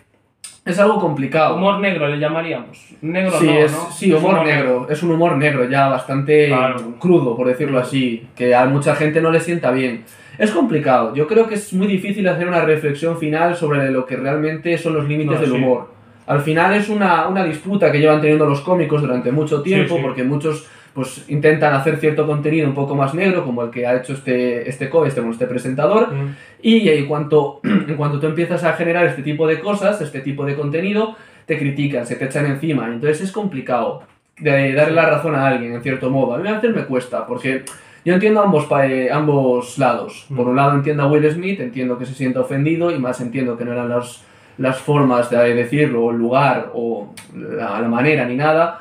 [0.65, 1.55] es algo complicado.
[1.55, 2.95] Humor negro le llamaríamos.
[3.01, 3.91] Negro Sí, no, es, ¿no?
[3.91, 4.87] sí, humor negro.
[4.89, 6.95] Es un humor negro ya bastante Claro.
[6.99, 10.03] crudo, por decirlo así, que a mucha gente no le sienta bien.
[10.37, 11.13] Es complicado.
[11.15, 14.95] Yo creo que es muy difícil hacer una reflexión final sobre lo que realmente son
[14.95, 15.55] los límites No, del sí.
[15.55, 15.92] humor.
[16.27, 20.01] Al final es una, una disputa que llevan teniendo los cómicos durante mucho tiempo, sí.
[20.01, 23.95] porque muchos pues intentan hacer cierto contenido un poco más negro, como el que ha
[23.97, 26.35] hecho este, este co, este, este presentador, Mm.
[26.61, 30.45] y en cuanto, en cuanto tú empiezas a generar este tipo de cosas, este tipo
[30.45, 31.15] de contenido,
[31.47, 32.85] te critican, se te echan encima.
[32.87, 34.03] Entonces es complicado
[34.37, 36.35] de darle la razón a alguien, en cierto modo.
[36.35, 37.63] A mí a veces me cuesta, porque
[38.05, 40.27] yo entiendo ambos, pa- eh, ambos lados.
[40.35, 43.57] Por un lado entiendo a Will Smith, entiendo que se sienta ofendido, y más entiendo
[43.57, 44.23] que no eran las,
[44.57, 48.79] las formas de decirlo, el lugar, o la, la manera, ni nada.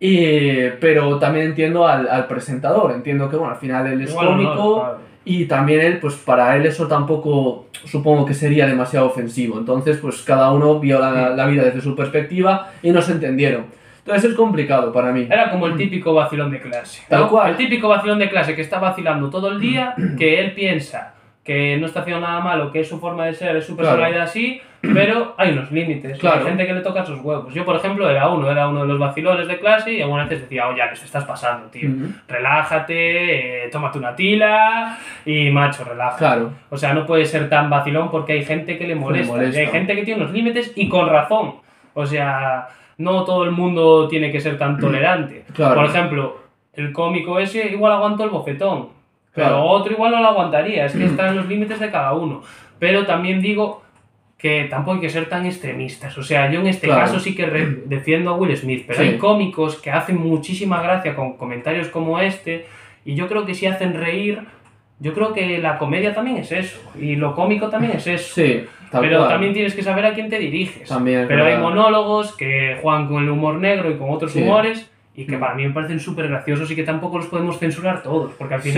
[0.00, 4.26] Y, pero también entiendo al, al presentador, entiendo que bueno, al final él es Igual
[4.26, 4.98] no, cómico claro.
[5.24, 9.56] Y también él, pues para él eso tampoco supongo que sería demasiado ofensivo.
[9.58, 13.66] Entonces, pues cada uno vio la, la vida desde su perspectiva y no se entendieron.
[13.98, 15.28] Entonces es complicado para mí.
[15.30, 17.04] Era como el típico vacilón de clase.
[17.08, 17.28] Tal ¿no?
[17.28, 17.50] cual.
[17.50, 21.76] El típico vacilón de clase que está vacilando todo el día, que él piensa que
[21.76, 23.90] no está haciendo nada malo, que es su forma de ser, es su Claro.
[23.90, 26.18] personalidad así, pero hay unos límites.
[26.18, 26.40] Claro.
[26.40, 27.54] Hay gente que le toca sus huevos.
[27.54, 30.42] Yo, por ejemplo, era uno, era uno de los vacilones de clase y algunas veces
[30.48, 31.88] decía, oye, que te estás pasando, tío.
[32.28, 36.18] Relájate, eh, tómate una tila y macho, relájate.
[36.18, 36.50] Claro.
[36.70, 39.32] O sea, no puede ser tan vacilón porque hay gente que le molesta.
[39.32, 39.60] molesta.
[39.62, 41.54] Y hay gente que tiene unos límites y con razón.
[41.94, 42.68] O sea,
[42.98, 45.44] no todo el mundo tiene que ser tan tolerante.
[45.54, 45.74] Claro.
[45.76, 46.38] Por ejemplo,
[46.74, 48.88] el cómico ese igual aguantó el bofetón.
[49.34, 49.64] Pero Claro.
[49.64, 50.86] otro igual no lo aguantaría.
[50.86, 52.42] Es que están los límites de cada uno.
[52.78, 53.81] Pero también digo
[54.42, 56.18] que tampoco hay que ser tan extremistas.
[56.18, 57.02] O sea, yo en este Claro.
[57.02, 57.46] caso sí que
[57.86, 59.08] defiendo a Will Smith, pero Sí.
[59.10, 62.66] hay cómicos que hacen muchísima gracia con comentarios como este,
[63.04, 64.40] y yo creo que si hacen reír,
[64.98, 68.34] yo creo que la comedia también es eso, y lo cómico también es eso.
[68.34, 69.28] Sí, pero cual.
[69.30, 70.88] también tienes que saber a quién te diriges.
[70.88, 71.62] También pero hay verdad.
[71.62, 74.42] monólogos que juegan con el humor negro y con otros Sí.
[74.42, 75.40] humores, y que Mm.
[75.40, 78.62] para mí me parecen súper graciosos y que tampoco los podemos censurar todos, porque al
[78.62, 78.72] Sí.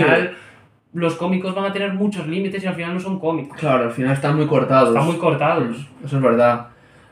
[0.95, 3.57] Los cómicos van a tener muchos límites y al final no son cómicos.
[3.59, 4.89] Claro, al final están muy cortados.
[4.89, 5.75] Están muy cortados.
[6.03, 6.67] Eso es verdad.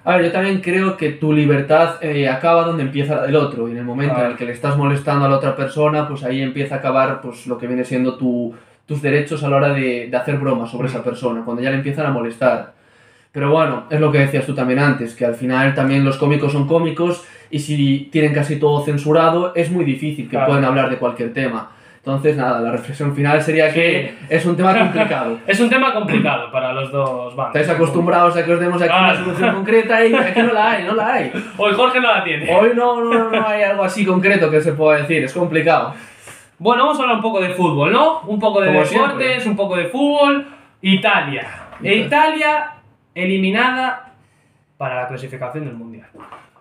[0.06, 3.68] A ver, yo también creo que tu libertad eh, acaba donde empieza del otro.
[3.68, 6.24] Y en el momento en el que le estás molestando a la otra persona, pues
[6.24, 8.54] ahí empieza a acabar pues, lo que viene siendo tu,
[8.86, 10.92] tus derechos a la hora de, de hacer bromas sobre Mm.
[10.92, 12.74] esa persona, cuando ya le empiezan a molestar.
[13.32, 16.52] Pero bueno, es lo que decías tú también antes, que al final también los cómicos
[16.52, 20.48] son cómicos y si tienen casi todo censurado, es muy difícil que Claro.
[20.48, 21.72] puedan hablar de cualquier tema.
[22.06, 25.40] Entonces, nada, la reflexión final sería que es un tema complicado.
[25.48, 27.56] Es un tema complicado para los dos bandos.
[27.56, 30.84] Estáis acostumbrados a que os demos aquí una solución concreta y aquí no la hay,
[30.84, 31.32] no la hay.
[31.58, 32.54] Hoy Jorge no la tiene.
[32.54, 35.94] Hoy no, no, no hay algo así concreto que se pueda decir, es complicado.
[36.60, 38.20] Bueno, vamos a hablar un poco de fútbol, ¿no?
[38.22, 39.50] Un poco de Como deportes, siempre.
[39.50, 40.46] un poco de fútbol.
[40.82, 41.48] Italia.
[41.82, 42.72] E Italia
[43.16, 44.12] eliminada
[44.78, 46.08] para la clasificación del Mundial.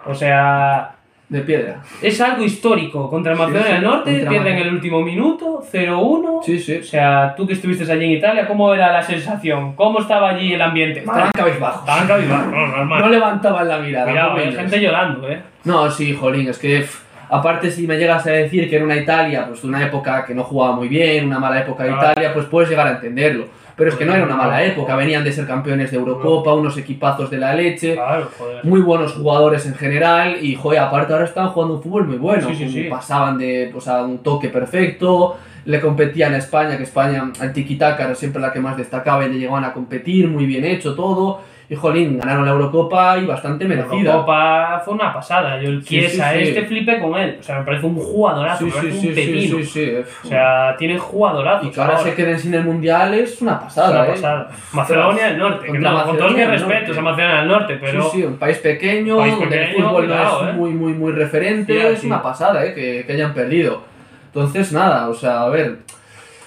[0.06, 0.94] O sea,
[1.32, 1.80] De piedra.
[2.02, 3.08] es algo histórico.
[3.08, 4.62] Contra Macedonia sí, del Norte pierden Macedonia.
[4.64, 6.42] el último minuto, 0-1.
[6.44, 6.76] Sí, sí.
[6.76, 9.74] O sea, tú que estuviste allí en Italia, ¿cómo era la sensación?
[9.74, 11.00] ¿Cómo estaba allí el ambiente?
[11.00, 11.80] Estaban cabizbajos.
[11.80, 13.00] Estaban cabizbajos, no, normal.
[13.00, 14.10] No levantaban la mirada.
[14.10, 15.40] Cuidado, hay gente llorando, ¿eh?
[15.64, 18.96] No, sí, jolín, es que pff, aparte si me llegas a decir que era una
[18.96, 21.92] Italia, pues una época que no jugaba muy bien, una mala época de.
[21.92, 23.46] Italia, pues puedes llegar a entenderlo.
[23.76, 26.76] Pero es que no era una mala época, venían de ser campeones de Eurocopa, unos
[26.76, 27.94] equipazos de la leche.
[27.94, 28.64] Claro, joder.
[28.64, 32.48] muy buenos jugadores en general y joder, aparte ahora están jugando un fútbol muy bueno,
[32.48, 32.82] Sí, sí, sí.
[32.84, 38.04] pasaban de pues, a un toque perfecto, le competían a España, que España al tiki-taka
[38.04, 41.40] era siempre la que más destacaba y le llegaban a competir, muy bien hecho todo,
[41.72, 44.10] y jolín, ganaron la Eurocopa y bastante La merecida.
[44.10, 45.58] Eurocopa fue una pasada.
[45.58, 46.48] Yo el Sí, Chiesa sí, sí.
[46.50, 47.38] este flipé con él.
[47.40, 49.56] O sea, me parece un jugadorazo, me parece un pepino.
[49.56, 51.68] O sea, tiene jugadorazos.
[51.68, 54.54] y que ahora se queden sin el Mundial es una Es pasada, ¿eh?
[54.74, 56.98] Macedonia del Norte, que Contra no, con todos mis Macedonia del respetos Norte.
[56.98, 60.04] a Macedonia del Norte, pero Sí, sí, un país pequeño, País donde el pequeño, fútbol
[60.04, 60.58] cuidado, no es eh.
[60.58, 63.82] muy, muy, muy referente, es una pasada, eh, que, que hayan perdido.
[64.26, 65.78] Entonces, nada, o sea, a ver,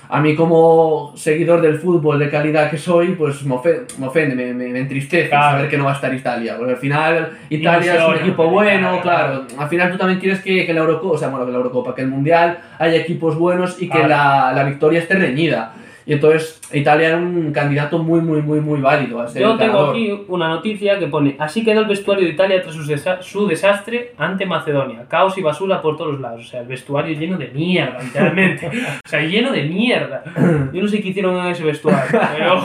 [0.07, 4.35] a mí como seguidor del fútbol de calidad que soy, pues me, ofe- me ofende,
[4.35, 5.57] me, me- me entristece Claro.
[5.57, 8.99] saber que no va a estar Italia, porque al final Italia es un equipo bueno,
[9.01, 9.45] claro.
[9.57, 11.95] al final tú también quieres que, que la Eurocopa, o sea, bueno, que la Eurocopa,
[11.95, 15.73] que el Mundial haya equipos buenos y que la, la victoria esté reñida.
[16.07, 19.73] Y entonces Italia era un candidato muy, muy, muy, muy válido a ser yo tengo
[19.73, 19.89] ganador.
[19.95, 23.47] aquí una noticia que pone Así quedó el vestuario de Italia tras su, desa- su
[23.47, 25.05] desastre ante Macedonia.
[25.07, 26.45] Caos y basura por todos lados.
[26.45, 28.67] O sea, el vestuario lleno de mierda, literalmente.
[29.05, 30.23] o sea, lleno de mierda.
[30.71, 32.61] Yo no sé qué hicieron en ese vestuario, pero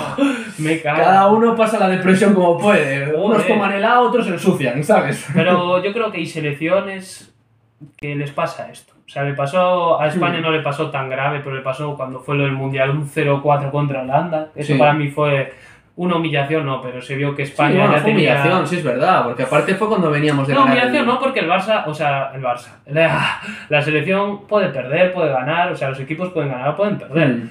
[0.59, 0.99] me cago.
[0.99, 3.15] Cada uno pasa la depresión como puede.
[3.15, 3.47] Unos Joder.
[3.49, 5.27] toman helado, otros se ensucian, ¿sabes?
[5.33, 7.35] Pero yo creo que hay selecciones
[7.97, 8.93] que les pasa esto.
[9.11, 10.43] O sea, le pasó a España Hmm.
[10.43, 13.69] no le pasó tan grave, pero le pasó cuando fue lo del Mundial un 0-4
[13.73, 14.51] contra Holanda.
[14.55, 14.79] Eso Sí.
[14.79, 15.53] para mí fue
[15.97, 18.31] una humillación, no, pero se vio que España Sí, bueno, ya fue tenía...
[18.35, 21.19] humillación, sí es verdad, porque aparte fue cuando veníamos de No, ganar humillación el- no,
[21.19, 25.77] porque el Barça, o sea, el Barça, la, la selección puede perder, puede ganar, o
[25.77, 27.29] sea, los equipos pueden ganar o pueden perder.
[27.31, 27.49] Mm.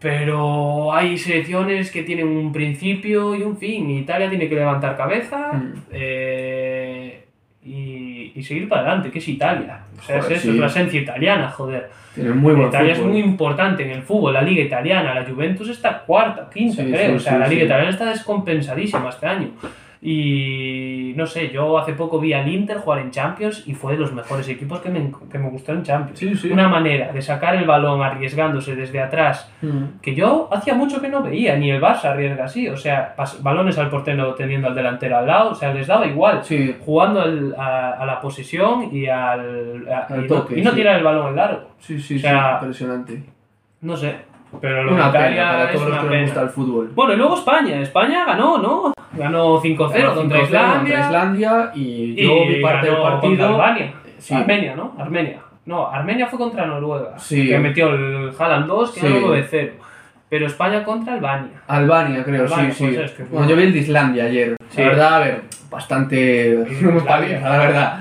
[0.00, 3.88] Pero hay selecciones que tienen un principio y un fin.
[3.90, 5.72] Italia tiene que levantar cabeza Mm.
[5.92, 7.24] eh,
[7.64, 7.95] y,
[8.36, 9.80] y seguir para adelante, que es Italia.
[9.98, 10.58] O sea, Joder, es eso, sí.
[10.58, 11.90] la esencia italiana, joder.
[12.34, 13.08] Muy Italia fútbol.
[13.08, 15.14] es muy importante en el fútbol, la liga italiana.
[15.14, 17.10] La Juventus está cuarta, quinta, Sí, creo.
[17.10, 19.48] sí, o sea, la liga italiana está descompensadísima este año.
[20.08, 23.98] Y no sé, yo hace poco vi al Inter jugar en Champions y fue de
[23.98, 26.18] los mejores equipos que me, que me gustó en Champions.
[26.18, 26.50] Sí, sí.
[26.50, 30.00] Una manera de sacar el balón arriesgándose desde atrás Mm.
[30.02, 33.42] que yo hacía mucho que no veía, ni el Barça arriesga así, o sea, pas-
[33.42, 37.20] balones al portero teniendo al delantero al lado, o sea, les daba igual, Sí, jugando
[37.22, 40.96] al- a, a la posesión y al, a- Al y, toque, no, y no tirar
[40.98, 41.70] el balón en largo.
[41.78, 43.22] sí, sí, O sea- impresionante.
[43.80, 44.14] No sé,
[44.60, 46.90] Pero lo Una pena para todos los que les gusta el fútbol.
[46.94, 47.80] Bueno, y luego España.
[47.80, 48.92] España ganó, ¿no?
[49.12, 50.76] Ganó 5-0 Ganó contra 5-0 Islandia.
[50.78, 53.46] contra Islandia y, Y yo vi parte del partido.
[53.48, 53.92] Albania.
[54.18, 54.34] Sí.
[54.34, 54.94] Armenia, ¿no?
[54.98, 55.38] Armenia.
[55.64, 57.18] No, Armenia fue contra Noruega.
[57.18, 57.48] Sí.
[57.48, 59.06] Que metió el Haaland 2, que Sí.
[59.06, 59.72] ganó 9 0.
[60.28, 61.62] Pero España contra Albania.
[61.68, 63.02] Albania, creo, Albania, sí, pues sí.
[63.02, 64.56] es que- bueno, yo vi el de Islandia ayer.
[64.76, 67.04] La verdad, a ver, bastante Islandia.
[67.06, 67.98] paliza, la verdad.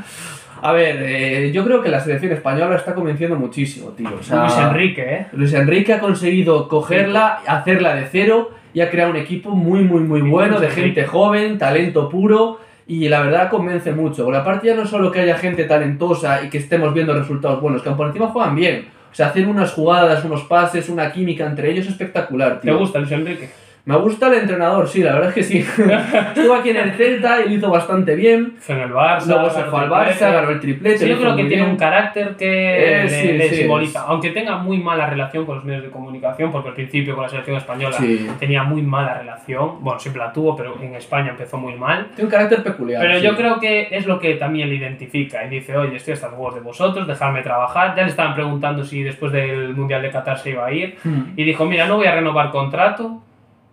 [0.66, 4.10] A ver, eh, yo creo que la selección española está convenciendo muchísimo, tío.
[4.20, 5.28] O sea, Luis Enrique, ¿eh?
[5.34, 10.02] Luis Enrique ha conseguido cogerla, hacerla de cero y ha creado un equipo muy, muy,
[10.02, 14.24] muy bueno, de gente joven, talento puro y la verdad convence mucho.
[14.26, 17.84] Porque aparte ya no solo que haya gente talentosa y que estemos viendo resultados buenos,
[17.84, 18.88] que por encima juegan bien.
[19.12, 22.80] O sea, hacen unas jugadas, unos pases, una química entre ellos espectacular, ¿Te tío.
[22.80, 23.50] gusta Luis Enrique?
[23.86, 25.58] Me gusta el entrenador, sí, la verdad es que sí.
[26.28, 28.56] Estuvo aquí en el Celta y lo hizo bastante bien.
[28.58, 29.28] Fue en el Barça.
[29.28, 29.90] Luego se fue al.
[29.92, 30.98] Barça, ganó el triplete.
[30.98, 31.70] Sí, yo creo que tiene bien.
[31.70, 34.02] un carácter que Eh, le, sí, le sí, simboliza.
[34.08, 37.30] Aunque tenga muy mala relación con los medios de comunicación, porque al principio con la
[37.30, 37.96] selección española
[38.40, 39.74] tenía muy mala relación.
[39.82, 42.08] Bueno, siempre la tuvo, pero en España empezó muy mal.
[42.16, 43.00] Tiene un carácter peculiar.
[43.04, 46.32] Pero yo creo que es lo que también le identifica y dice, oye, estoy hasta
[46.32, 47.96] los de vosotros, dejadme trabajar.
[47.96, 50.96] Ya le estaban preguntando si después del Mundial de Qatar se iba a ir.
[51.04, 51.34] Hmm.
[51.36, 53.22] Y dijo, mira, no voy a renovar contrato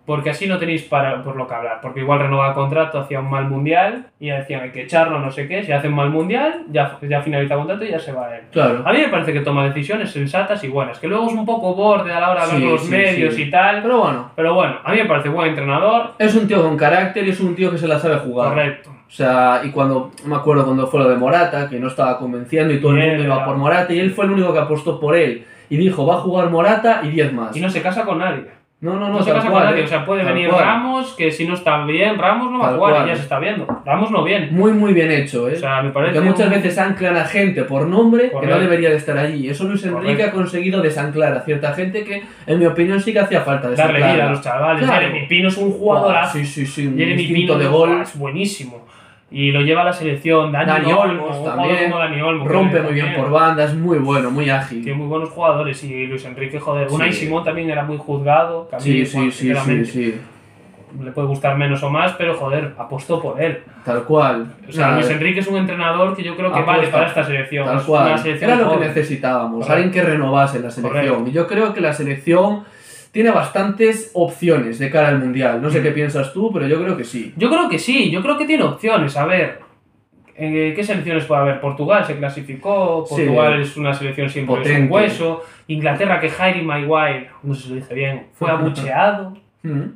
[0.05, 1.79] porque así no tenéis para, por lo que hablar.
[1.81, 5.31] Porque igual renovaba contrato, hacía un mal Mundial y ya decían, hay que echarlo, no
[5.31, 5.63] sé qué.
[5.63, 8.43] Si hace un mal Mundial, ya, ya finaliza contrato y ya se va él.
[8.51, 8.83] Claro.
[8.85, 10.99] A mí me parece que toma decisiones sensatas y buenas.
[10.99, 12.91] Que luego es un poco borde a la hora de hablar Sí, con los sí,
[12.91, 13.43] medios sí.
[13.43, 13.81] y tal.
[13.81, 16.11] Pero bueno, Pero bueno, a mí me parece buen entrenador.
[16.19, 18.49] es un tío con carácter y es un tío que se la sabe jugar.
[18.49, 18.89] Correcto.
[19.07, 22.73] O sea, y cuando, me acuerdo cuando fue lo de Morata, que no estaba convenciendo
[22.73, 25.15] y todo el mundo iba por Morata y él fue el único que apostó por
[25.15, 25.45] él.
[25.69, 27.55] Y dijo, va a jugar Morata y 10 más.
[27.55, 28.45] Y no se casa con nadie.
[28.83, 29.83] No, no, no, No, se cual, eh.
[29.83, 30.65] O sea, puede Tal venir cual.
[30.65, 33.05] Ramos, que si no está bien, Ramos no va a jugar cual.
[33.05, 33.65] y ya se está viendo.
[33.85, 34.47] Ramos no viene.
[34.51, 35.53] Muy, muy bien hecho, ¿eh?
[35.53, 36.13] O sea, me parece.
[36.15, 39.47] Porque muchas un- veces anclan a gente por nombre que no debería de estar allí.
[39.49, 40.29] Eso Luis Enrique Correcto.
[40.29, 43.75] ha conseguido desanclar a cierta gente que, en mi opinión, sí que hacía falta darle
[43.99, 44.13] desanclarla.
[44.15, 44.83] vida a los chavales.
[44.85, 45.01] Claro.
[45.07, 46.37] Jeremy Pino es un Buah, jugadorazo.
[46.37, 48.01] Sí, sí, sí, un Jeremy Pino de gol.
[48.01, 48.85] es buenísimo.
[49.35, 50.51] Y lo lleva a la selección.
[50.51, 51.89] Dani, Dani Olmo, Olmos jugador también.
[51.91, 54.83] como Dani Olmo, que Rompe muy bien por banda, es muy bueno, muy ágil.
[54.83, 55.83] Tiene muy buenos jugadores.
[55.83, 56.87] Y Luis Enrique, joder.
[56.87, 56.95] Sí.
[56.95, 58.69] Unai Simón también era muy juzgado.
[58.69, 60.21] que mí, Sí, sí, bueno, sí, sí.
[61.01, 63.63] Le puede gustar menos o más, pero joder, apostó por él.
[63.83, 64.45] Tal cual.
[64.69, 66.77] O sea, Nada, Luis Enrique es un entrenador que yo creo que Apuesta.
[66.81, 67.65] vale para esta selección.
[67.65, 68.07] Tal cual.
[68.09, 68.87] Una selección Era lo que joven.
[68.89, 69.73] necesitábamos, Correcto.
[69.73, 71.05] alguien que renovase la selección.
[71.07, 71.29] Correcto.
[71.29, 72.65] Y yo creo que la selección
[73.13, 75.61] tiene bastantes opciones de cara al mundial.
[75.61, 77.31] No sé qué piensas tú, pero yo creo que sí.
[77.37, 79.15] Yo creo que sí, yo creo que tiene opciones.
[79.15, 79.59] A ver,
[80.35, 81.61] eh, ¿qué selecciones puede haber?
[81.61, 83.15] Portugal se clasificó, Sí.
[83.15, 84.91] Portugal es una selección un Potente.
[84.91, 85.43] hueso.
[85.67, 89.37] Inglaterra, que Harry Maguire, no sé si lo dije bien, fue abucheado.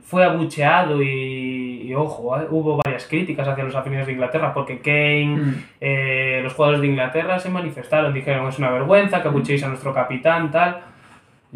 [0.03, 4.79] Fue abucheado y, y ojo, eh, hubo varias críticas hacia los aficionados de Inglaterra porque
[4.79, 5.63] Kane, Mm.
[5.81, 9.93] eh, los jugadores de Inglaterra se manifestaron, dijeron es una vergüenza que abuchéis a nuestro
[9.93, 10.77] capitán, tal.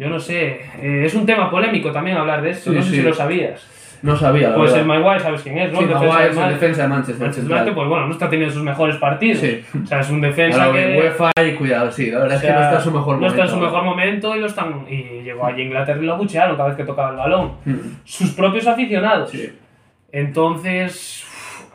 [0.02, 2.90] Yo no sé, eh, es un tema polémico también hablar de esto, Sí, no sé
[2.90, 2.96] sí.
[2.96, 3.68] si lo sabías.
[4.02, 4.80] No sabía, la Pues verdad.
[4.80, 5.72] el Maguire, ¿sabes quién es?
[5.72, 5.78] ¿no?
[5.78, 7.56] Sí, defensa Maguire es el defensa de Manchester Manchester.
[7.56, 9.38] United, pues bueno, no está teniendo sus mejores partidos.
[9.38, 9.62] Sí.
[9.80, 10.98] O sea, es un defensa Ahora, que...
[10.98, 13.06] UEFA y cuidado, sí, la verdad o es que sea, no está en su mejor
[13.14, 13.26] no momento.
[13.28, 16.14] está en su mejor momento y lo están y llegó allí a Inglaterra y lo
[16.14, 17.52] abuchearon cada vez que tocaba el balón.
[17.64, 17.76] Mm.
[18.04, 19.30] Sus propios aficionados.
[19.30, 19.52] Sí.
[20.10, 21.24] Entonces,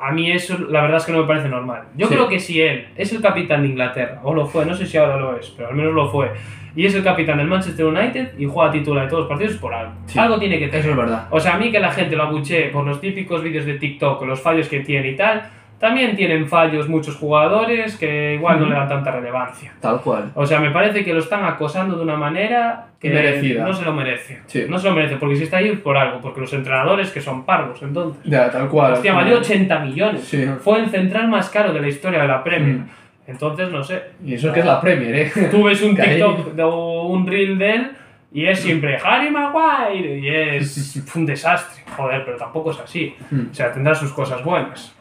[0.02, 1.84] a mí eso la verdad es que no me parece normal.
[1.96, 2.14] Yo Sí.
[2.14, 4.98] creo que si él es el capitán de Inglaterra, o lo fue, no sé si
[4.98, 6.32] ahora lo es, pero al menos lo fue,
[6.78, 9.74] y es el capitán del Manchester United y juega titular de todos los partidos, por
[9.74, 9.92] algo.
[10.06, 10.18] Sí.
[10.20, 10.82] Algo tiene que tener.
[10.82, 11.28] Eso es verdad.
[11.32, 14.24] O sea, a mí que la gente lo abuchee por los típicos vídeos de TikTok,
[14.26, 15.42] los fallos que tiene y tal,
[15.80, 18.72] también tienen fallos muchos jugadores que igual no Ujú.
[18.74, 19.74] le dan tanta relevancia.
[19.80, 20.32] Tal cual.
[20.34, 23.64] O sea, me parece que lo están acosando de una manera que Merecida.
[23.64, 24.40] no se lo merece.
[24.48, 24.66] Sí.
[24.68, 27.22] No se lo merece, porque si está ahí es por algo, porque los entrenadores que
[27.22, 28.24] son parvos, entonces.
[28.24, 28.94] Ya, tal cual.
[28.94, 30.24] Hostia, valió 80 millones.
[30.24, 30.46] Sí.
[30.64, 32.78] Fue el central más caro de la historia de la Premier.
[32.78, 32.88] Mm.
[33.28, 34.02] Entonces, no sé.
[34.26, 35.32] Y eso que es la Premier, ¿eh?
[35.52, 37.92] Tú ves un TikTok de un reel de él
[38.32, 41.84] y es siempre Harry Maguire y es un desastre.
[41.96, 43.16] Joder, pero tampoco es así.
[43.32, 43.52] Mm.
[43.52, 44.94] O sea, tendrá sus cosas buenas.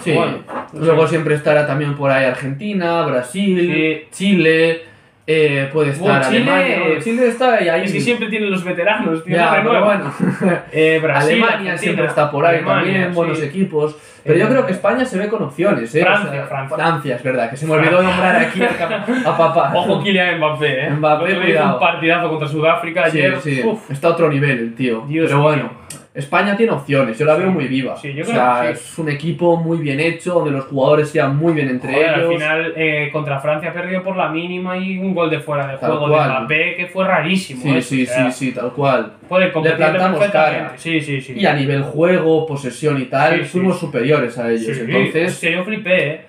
[0.00, 0.12] Sí.
[0.12, 0.38] Bueno,
[0.74, 4.08] Luego siempre estará también por ahí Argentina, Brasil, Sí.
[4.10, 4.82] Chile,
[5.26, 7.00] eh, puede estar Bueno, Chile- Alemania.
[7.00, 7.68] Chile está ahí.
[7.68, 7.84] ahí.
[7.86, 9.34] Es que siempre tienen los veteranos, tío.
[9.36, 10.12] Ya, pero bueno.
[10.72, 13.46] Eh, Brasil, Alemania Argentina, siempre está por ahí Alemania, también, buenos sí.
[13.46, 13.96] equipos.
[14.26, 16.00] Pero Eh, yo creo que España se ve con opciones, ¿eh?
[16.02, 17.16] Francia, Francia.
[17.16, 19.72] es verdad, que se me olvidó nombrar aquí a, a papá.
[19.74, 20.90] Ojo Kylian Mbappé, ¿eh?
[20.90, 21.74] Mbappé, cuidado.
[21.74, 23.40] un partidazo contra Sudáfrica Sí, ayer.
[23.40, 25.04] sí, Uf, está a otro nivel el tío.
[25.06, 25.70] Dios Pero mío.
[26.16, 27.52] España tiene opciones, yo la veo Sí.
[27.52, 27.96] muy viva.
[27.96, 28.82] Sí, yo o sea, que sí.
[28.84, 32.20] es un equipo muy bien hecho, donde los jugadores sean muy bien entre Joder, al
[32.20, 32.32] ellos.
[32.34, 35.90] final eh, contra Francia perdió por la mínima y un gol de fuera de Tal
[35.90, 36.28] juego cual.
[36.30, 37.62] de Mbappé que fue rarísimo.
[37.62, 37.82] Sí, ¿eh?
[37.82, 39.12] sí, O sea, sí, sí, tal cual.
[39.28, 40.72] Puede competir plantamos cara.
[40.76, 41.34] Sí, sí, sí.
[41.36, 44.64] Y a nivel juego, posesión y tal, fuimos superiores a ellos.
[44.76, 46.20] Sí, Entonces, yo flipé, ¿eh?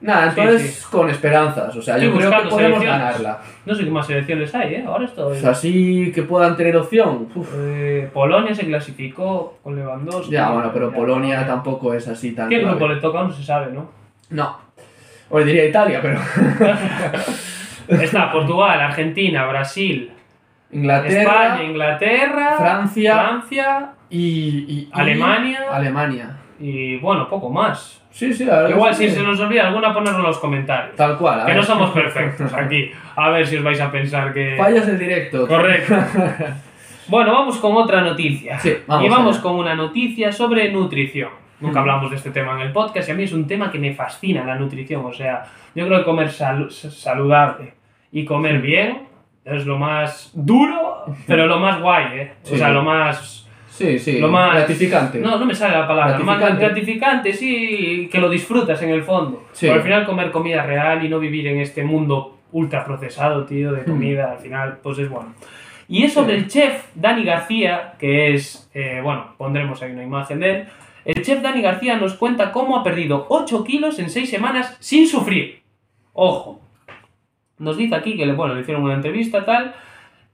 [0.00, 1.74] Nada, Sí, entonces con esperanzas.
[1.74, 2.88] O sea, Estoy yo creo que podemos selecciones.
[2.88, 3.38] ganarla.
[3.64, 4.84] No sé qué más selecciones hay, ¿eh?
[4.86, 5.36] Ahora estoy...
[5.36, 7.28] O sea, así que puedan tener opción.
[7.54, 10.30] Eh, Polonia se clasificó con Lewandowski.
[10.32, 12.48] Ya, bueno, pero Polonia tampoco es así tan.
[12.50, 13.22] ¿Qué grupo le toca?
[13.22, 13.90] No se sabe, ¿no?
[14.30, 14.58] No.
[15.30, 16.20] O diría Italia, pero.
[17.88, 20.10] Está Portugal, Argentina, Brasil,
[20.72, 21.22] Inglaterra.
[21.22, 23.14] España, Inglaterra, Francia.
[23.14, 25.60] Francia y, y- y- Alemania.
[25.70, 26.36] Alemania.
[26.58, 28.02] y bueno, poco más.
[28.16, 28.70] Sí, sí, la.
[28.70, 30.96] Igual es si se nos olvida alguna ponerlo en los comentarios.
[30.96, 31.40] Tal cual.
[31.40, 31.56] a Que ver.
[31.60, 32.90] no somos perfectos aquí.
[33.14, 34.56] A ver si os vais a pensar que...
[34.56, 35.46] Fallos del directo.
[35.46, 35.94] Correcto.
[37.08, 38.58] Bueno, vamos con otra noticia.
[38.58, 39.42] Sí, vamos y vamos allá.
[39.42, 41.28] con una noticia sobre nutrición.
[41.60, 41.82] Nunca Mm.
[41.82, 43.94] hablamos de este tema en el podcast y a mí es un tema que me
[43.94, 45.04] fascina la nutrición.
[45.06, 45.44] O sea,
[45.74, 47.74] yo creo que comer salu- saludable
[48.10, 49.02] y comer bien
[49.44, 52.32] es lo más duro, pero lo más guay, ¿eh?
[52.52, 53.45] O sea, lo más...
[53.76, 54.18] Sí, sí.
[54.18, 54.54] Lo más...
[54.54, 55.18] Gratificante.
[55.18, 56.18] No, no me sale la palabra.
[56.18, 56.64] Lo más Gratificante.
[56.64, 59.44] gratificante, sí, que lo disfrutas en el fondo.
[59.52, 59.66] Sí.
[59.66, 63.72] Pero al final comer comida real y no vivir en este mundo ultra procesado, tío,
[63.72, 63.74] Hmm.
[63.76, 65.34] de comida, al final, pues es bueno.
[65.88, 70.40] Y es sobre el chef Dani García, que es, eh, bueno, pondremos ahí una imagen
[70.40, 70.64] de él.
[71.04, 75.06] El chef Dani García nos cuenta cómo ha perdido 8 kilos en 6 semanas sin
[75.06, 75.60] sufrir.
[76.12, 76.60] Ojo.
[77.58, 79.74] Nos dice aquí que le, bueno, le hicieron una entrevista tal.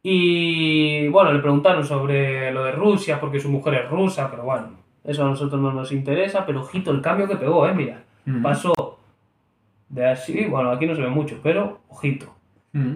[0.02, 4.70] Y bueno, le preguntaron sobre lo de Rusia, porque su mujer es rusa, pero bueno,
[5.04, 6.44] eso a nosotros no nos interesa.
[6.44, 8.02] Pero ojito el cambio que pegó, eh, mira.
[8.24, 8.42] Mm.
[8.42, 8.98] Pasó
[9.88, 12.26] de así, bueno, aquí no se ve mucho, pero ojito.
[12.72, 12.94] Mm.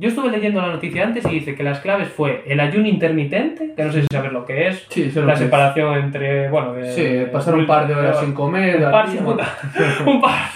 [0.00, 3.74] Yo estuve leyendo la noticia antes y dice que las claves fue el ayuno intermitente,
[3.76, 5.38] que no sé si sabes lo que es, Sí, la que es.
[5.40, 8.76] separación entre, bueno, de, Sí, pasar un par de horas sin comer.
[8.76, 9.08] un par,
[10.06, 10.50] un par,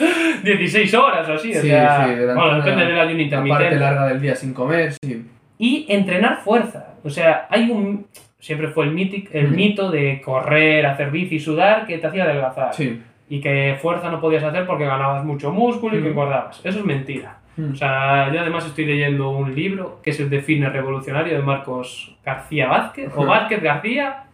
[0.45, 3.77] 16 horas o así, o Sí, sea, sí, bueno, depende del ayuno La parte intermitente.
[3.77, 5.27] larga del día sin comer, sí.
[5.59, 8.07] Y entrenar fuerza, o sea, hay un,
[8.39, 9.55] siempre fue el, mític, el Ujú.
[9.55, 12.75] mito de correr, hacer bici, sudar, que te hacía adelgazar.
[12.75, 13.01] Sí.
[13.29, 16.11] Y que fuerza no podías hacer porque ganabas mucho músculo y que Ujú.
[16.21, 16.61] engordabas.
[16.65, 17.39] Eso es mentira.
[17.57, 17.73] Mm.
[17.73, 21.43] O sea, yo además estoy leyendo un libro que es el de Fitness Revolucionario de
[21.43, 23.27] Marcos García Vázquez, o.
[23.27, 24.25] Vázquez García.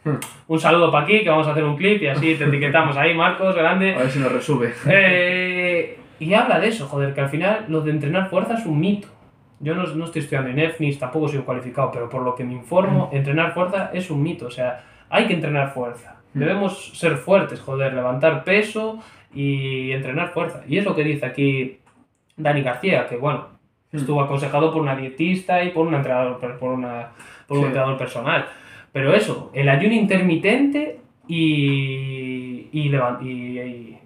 [0.47, 3.15] Un saludo para aquí, que vamos a hacer un clip y así te etiquetamos ahí,
[3.15, 3.93] Marcos, A grande.
[3.93, 4.73] ver si nos resube.
[4.89, 8.81] Eh, y habla de eso, joder, que al final lo de entrenar fuerza es un
[8.81, 9.09] mito.
[9.61, 12.53] Yo no, no estoy estudiando en EFNIS, tampoco soy cualificado, pero por lo que me
[12.53, 14.47] informo, entrenar fuerza es un mito.
[14.47, 16.17] O sea, hay que entrenar fuerza.
[16.35, 16.39] Mm.
[16.39, 18.99] Debemos ser fuertes, joder, levantar peso
[19.35, 20.63] y entrenar fuerza.
[20.69, 21.79] Y es lo que dice aquí
[22.37, 23.49] Dani García, que bueno,
[23.91, 23.97] Mm.
[23.97, 27.09] estuvo aconsejado por una dietista y por un entrenador, por, una,
[27.47, 27.67] por un Sí.
[27.69, 28.47] entrenador personal.
[28.93, 32.91] Pero eso, el ayuno intermitente y, y,
[33.23, 33.99] y,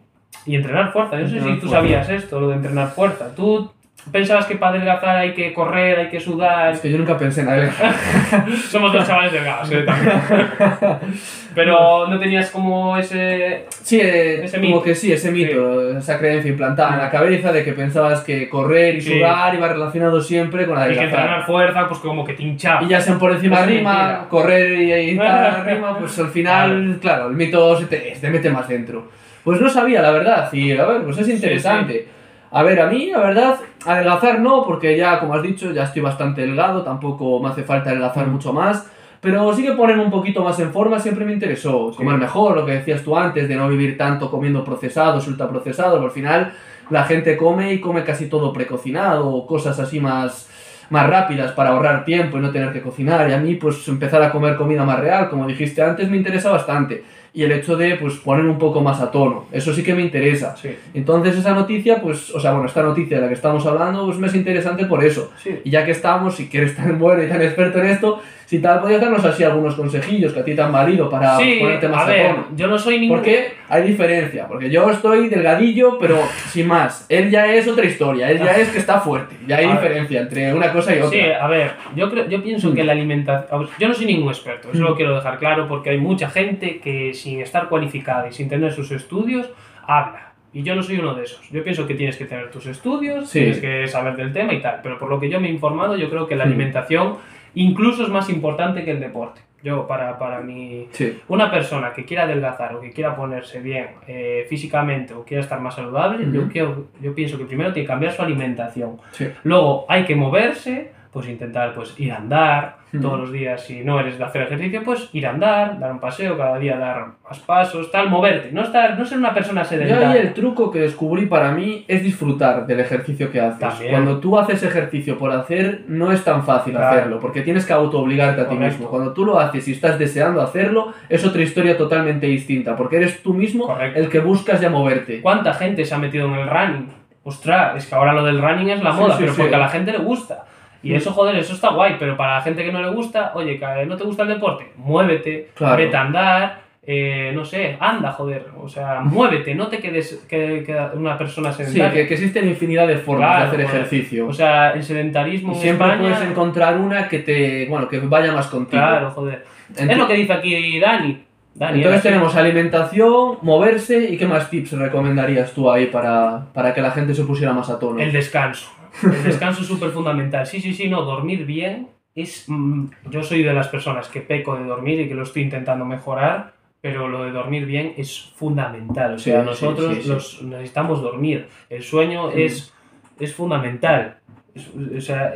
[0.47, 1.17] y- entrenar fuerza.
[1.17, 1.77] Yo no sé si tú fuerza.
[1.77, 3.35] sabías esto, lo de entrenar fuerza.
[3.35, 3.71] Tú
[4.11, 6.73] pensabas que para adelgazar hay que correr, hay que sudar.
[6.75, 7.95] Es que yo nunca pensé en adelgazar.
[8.71, 9.85] Somos dos chavales delgados, ¿eh?
[11.55, 13.67] Pero no tenías como ese...
[13.83, 14.83] Sí, eh, Ese como mito.
[14.83, 18.97] que sí, ese mito, esa creencia implantada en la cabeza de que pensabas que correr
[18.97, 19.19] y Sí.
[19.19, 21.09] sudar iba relacionado siempre con Y que adelgazar.
[21.11, 22.83] entrenar fuerza, pues como que te hinchaba.
[22.83, 24.29] Y ya sean por encima Eso es rima, mentira.
[24.31, 28.31] correr y, y tal rima, pues al final, claro, el mito se te, se te
[28.31, 29.09] mete más dentro.
[29.45, 32.07] Pues no sabía, la verdad, y a ver, pues es interesante.
[32.55, 36.03] A ver, a mí, la verdad, adelgazar no, porque ya, como has dicho, ya estoy
[36.03, 38.31] bastante delgado, tampoco me hace falta adelgazar Mm.
[38.33, 38.87] mucho más.
[39.23, 41.93] Pero sí que ponerme un poquito más en forma siempre me interesó.
[41.97, 46.03] Comer mejor, lo que decías tú antes, de no vivir tanto comiendo procesados, ultraprocesados.
[46.03, 46.53] Al final,
[46.91, 50.51] la gente come y come casi todo precocinado, cosas así más,
[50.91, 53.31] más rápidas para ahorrar tiempo y no tener que cocinar.
[53.31, 56.51] Y a mí, pues empezar a comer comida más real, como dijiste antes, me interesa
[56.51, 57.05] bastante.
[57.35, 59.47] Y el hecho de, pues, ponerme un poco más a tono.
[59.53, 60.55] Eso sí que me interesa.
[60.57, 64.05] Sí, Entonces esa noticia, pues, o sea, bueno, esta noticia de la que estamos hablando,
[64.05, 65.31] pues me es interesante por eso.
[65.43, 65.61] sí.
[65.65, 68.21] Y ya que estamos, si quieres tan bueno y tan experto en esto,
[68.53, 71.57] si tal, podías darnos así algunos consejillos que a ti te han valido para Sí,
[71.59, 73.17] ponerte más a ver, yo no soy ningún...
[73.17, 76.19] Porque hay diferencia, porque yo estoy delgadillo, pero
[76.51, 77.07] sin más.
[77.09, 79.35] Él ya es otra historia, él ya es que está fuerte.
[79.47, 79.77] Ya hay A ver.
[79.81, 81.09] diferencia entre una cosa y otra.
[81.09, 82.75] Sí, a ver, yo, creo, yo pienso Mm.
[82.75, 83.69] que la alimentación...
[83.79, 84.85] Yo no soy ningún experto, eso Mm.
[84.87, 88.71] lo quiero dejar claro, porque hay mucha gente que sin estar cualificada y sin tener
[88.71, 89.49] sus estudios,
[89.87, 90.33] habla.
[90.53, 91.41] Y yo no soy uno de esos.
[91.51, 93.39] Yo pienso que tienes que tener tus estudios, Sí.
[93.39, 94.81] tienes que saber del tema y tal.
[94.83, 96.49] Pero por lo que yo me he informado, yo creo que la Mm.
[96.49, 97.17] alimentación
[97.55, 99.41] incluso es más importante que el deporte.
[99.63, 100.89] Yo, para, para mi...
[100.91, 101.21] Sí.
[101.29, 105.61] Una persona que quiera adelgazar o que quiera ponerse bien eh, físicamente o quiera estar
[105.61, 108.97] más saludable, yo, quiero- yo pienso que primero tiene que cambiar su alimentación.
[109.13, 109.29] Sí.
[109.45, 113.63] Luego hay que moverse, pues intentar pues ir a andar todos los días.
[113.65, 116.77] Si no eres de hacer ejercicio, pues ir a andar, dar un paseo, cada día
[116.79, 118.51] dar más pasos, tal, moverte.
[118.53, 120.11] No, estar, no ser una persona Yo sedentaria.
[120.11, 123.59] ahí el truco que descubrí para mí es disfrutar del ejercicio que haces.
[123.61, 123.91] También.
[123.93, 126.89] Cuando tú haces ejercicio por hacer, no es tan fácil Claro.
[126.97, 128.89] hacerlo, porque tienes que autoobligarte a ti mismo.
[128.89, 133.23] Cuando tú lo haces y estás deseando hacerlo, es otra historia totalmente distinta, porque eres
[133.23, 133.99] tú mismo Correcto.
[134.01, 135.21] el que buscas ya moverte.
[135.21, 136.89] ¿Cuánta gente se ha metido en el running?
[137.25, 139.41] ostras, es que ahora lo del running es la Sí, moda, sí, pero sí.
[139.41, 140.45] porque a la gente le gusta.
[140.83, 143.61] Y eso, joder, eso está guay, pero para la gente que no le gusta, oye,
[143.87, 145.77] no te gusta el deporte, muévete, Claro.
[145.77, 150.65] vete a andar, eh, no sé, anda, joder, o sea, muévete, no te quedes que,
[150.67, 151.93] que una persona Sí, sedentaria.
[152.03, 153.77] que, que existen infinidad de formas Claro, de hacer joder.
[153.77, 154.27] ejercicio.
[154.27, 156.03] O sea, el sedentarismo y siempre España...
[156.03, 158.83] puedes encontrar una que te, bueno, que vaya más contigo.
[158.83, 159.45] Claro, joder.
[159.77, 161.23] Ent- es lo que dice aquí Dani.
[161.55, 166.81] Dani Entonces tenemos alimentación, moverse y qué más tips recomendarías tú ahí para, para que
[166.81, 168.01] la gente se pusiera más a tono.
[168.01, 168.71] El descanso.
[169.03, 170.47] El descanso es súper fundamental.
[170.47, 172.45] Sí, sí, sí, no, dormir bien es...
[172.49, 175.85] mm, yo soy de las personas que peco de dormir y que lo estoy intentando
[175.85, 179.15] mejorar, pero lo de dormir bien es fundamental.
[179.15, 181.49] O sea, Sí, nosotros sí, sí, los- necesitamos dormir.
[181.71, 182.73] El sueño es,
[183.19, 184.19] es fundamental.
[184.55, 185.33] Es- o sea,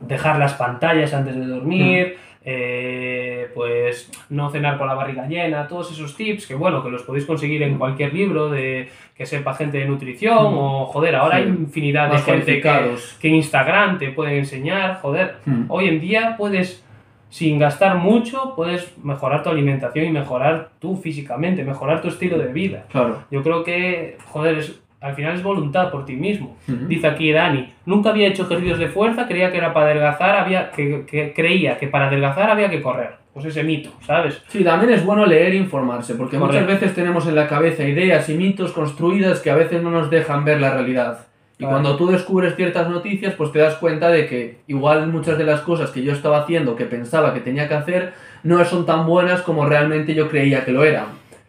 [0.00, 5.92] dejar las pantallas antes de dormir, eh, pues no cenar con la barriga llena, todos
[5.92, 9.78] esos tips que bueno, que los podéis conseguir en cualquier libro de que sepa gente
[9.78, 10.58] de nutrición Mm.
[10.58, 11.42] o joder, ahora Sí.
[11.44, 15.64] hay infinidad de gente que, en Instagram te pueden enseñar, joder, Hmm.
[15.68, 16.84] hoy en día puedes
[17.28, 22.52] sin gastar mucho, puedes mejorar tu alimentación y mejorar tú físicamente, mejorar tu estilo de
[22.52, 22.84] vida.
[22.92, 23.22] Claro.
[23.30, 26.56] Yo creo que, joder, es- al final es voluntad por ti mismo.
[26.68, 26.86] Ujú.
[26.86, 30.70] Dice aquí Dani, nunca había hecho ejercicios de fuerza, creía que era para adelgazar, había,
[30.70, 33.10] que, que creía que para adelgazar había que correr.
[33.34, 34.42] Pues ese mito, ¿sabes?
[34.48, 38.28] Sí, también es bueno leer e informarse, porque muchas veces tenemos en la cabeza ideas
[38.28, 41.26] y mitos construidas que a veces no nos dejan ver la realidad.
[41.54, 41.72] Y Claro.
[41.72, 45.60] cuando tú descubres ciertas noticias, pues te das cuenta de que igual muchas de las
[45.60, 49.40] cosas que yo estaba haciendo, que pensaba que tenía que hacer, no son tan buenas
[49.42, 51.06] como realmente yo creía que lo eran.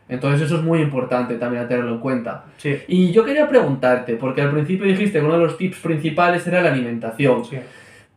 [0.09, 2.43] Entonces eso es muy importante también a tenerlo en cuenta.
[2.57, 2.77] Sí.
[2.87, 6.61] Y yo quería preguntarte, porque al principio dijiste que uno de los tips principales era
[6.61, 7.43] la alimentación.
[7.45, 7.57] sí.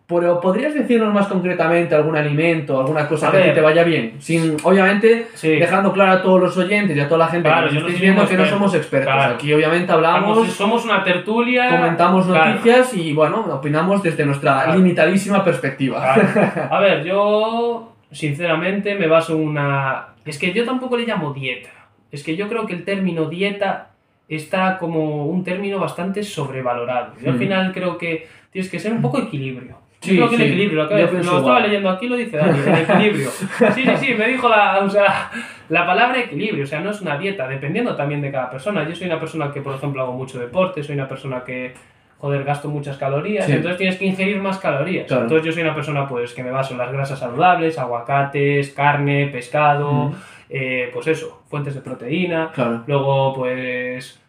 [0.09, 3.55] Pero ¿podrías decirnos más concretamente algún alimento, alguna cosa A que ver.
[3.55, 4.13] te vaya bien?
[4.21, 5.49] Sin, obviamente, Sí.
[5.57, 8.01] dejando claro a todos los oyentes y a toda la gente Claro, que nos estáis
[8.01, 9.13] viendo que no somos expertos.
[9.13, 9.35] Claro.
[9.35, 11.69] Aquí obviamente hablamos, Vamos, somos una tertulia.
[11.71, 12.51] comentamos Claro.
[12.53, 16.15] noticias y bueno, opinamos desde nuestra limitadísima perspectiva.
[16.71, 20.07] A ver, yo sinceramente me baso en una...
[20.25, 21.71] Es que yo tampoco le llamo dieta.
[22.17, 23.91] Es que yo creo que el término dieta
[24.29, 27.13] está como un término bastante sobrevalorado.
[27.23, 27.39] Yo al Hmm.
[27.39, 29.73] final creo que tienes que ser un poco equilibrio.
[30.01, 30.43] Yo Sí, creo que sí.
[30.43, 31.63] el equilibrio, lo, estaba igual.
[31.65, 33.29] leyendo aquí, lo dice Dani, el equilibrio.
[33.75, 35.31] Sí, sí, sí, me dijo la, o sea,
[35.69, 38.89] la palabra equilibrio, o sea, no es una dieta, dependiendo también de cada persona.
[38.89, 41.75] Yo soy una persona que, por ejemplo, hago mucho deporte, soy una persona que,
[42.19, 43.53] joder, gasto muchas calorías, Sí.
[43.53, 45.07] entonces tienes que ingerir más calorías.
[45.07, 45.23] Claro.
[45.25, 49.29] Entonces yo soy una persona pues que me baso en las grasas saludables, aguacates, carne,
[49.29, 50.17] pescado, Ujú.
[50.49, 52.51] Eh, pues eso, fuentes de proteína.
[52.55, 52.83] Claro.
[52.87, 54.21] Luego, pues,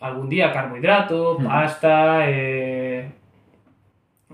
[0.00, 1.44] algún día carbohidrato, Ujú.
[1.48, 3.10] pasta, eh,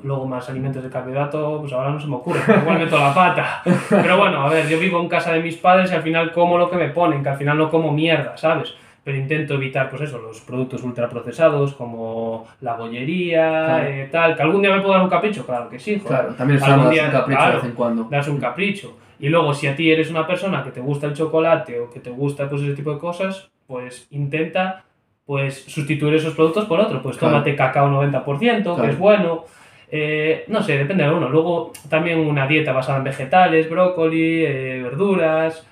[0.03, 3.63] luego más alimentos de carbohidrato, pues ahora no se me ocurre, igual meto la pata.
[3.91, 6.57] Pero bueno, a ver, yo vivo en casa de mis padres y al final como
[6.59, 8.75] lo que me ponen, que al final no como mierda, ¿sabes?
[9.05, 13.85] Pero intento evitar, pues eso, los productos ultraprocesados como la bollería, Claro.
[13.89, 16.19] eh, tal, que algún día me puedo dar un capricho, claro que sí, joder.
[16.21, 16.75] Claro, también es un
[17.11, 17.47] capricho claro.
[17.51, 18.05] de vez en cuando.
[18.11, 18.97] darse un capricho.
[19.21, 22.01] Y luego, si a ti eres una persona que te gusta el chocolate o que
[22.01, 24.85] te gusta pues, ese tipo de cosas, pues intenta
[25.27, 27.01] pues sustituir esos productos por otro.
[27.03, 27.35] Pues Claro.
[27.35, 28.83] tómate cacao 90%, Claro.
[28.83, 29.45] que es bueno.
[29.93, 31.29] Eh, no sé, depende de uno.
[31.29, 35.67] Luego también una dieta basada en vegetales, brócoli, eh, verduras.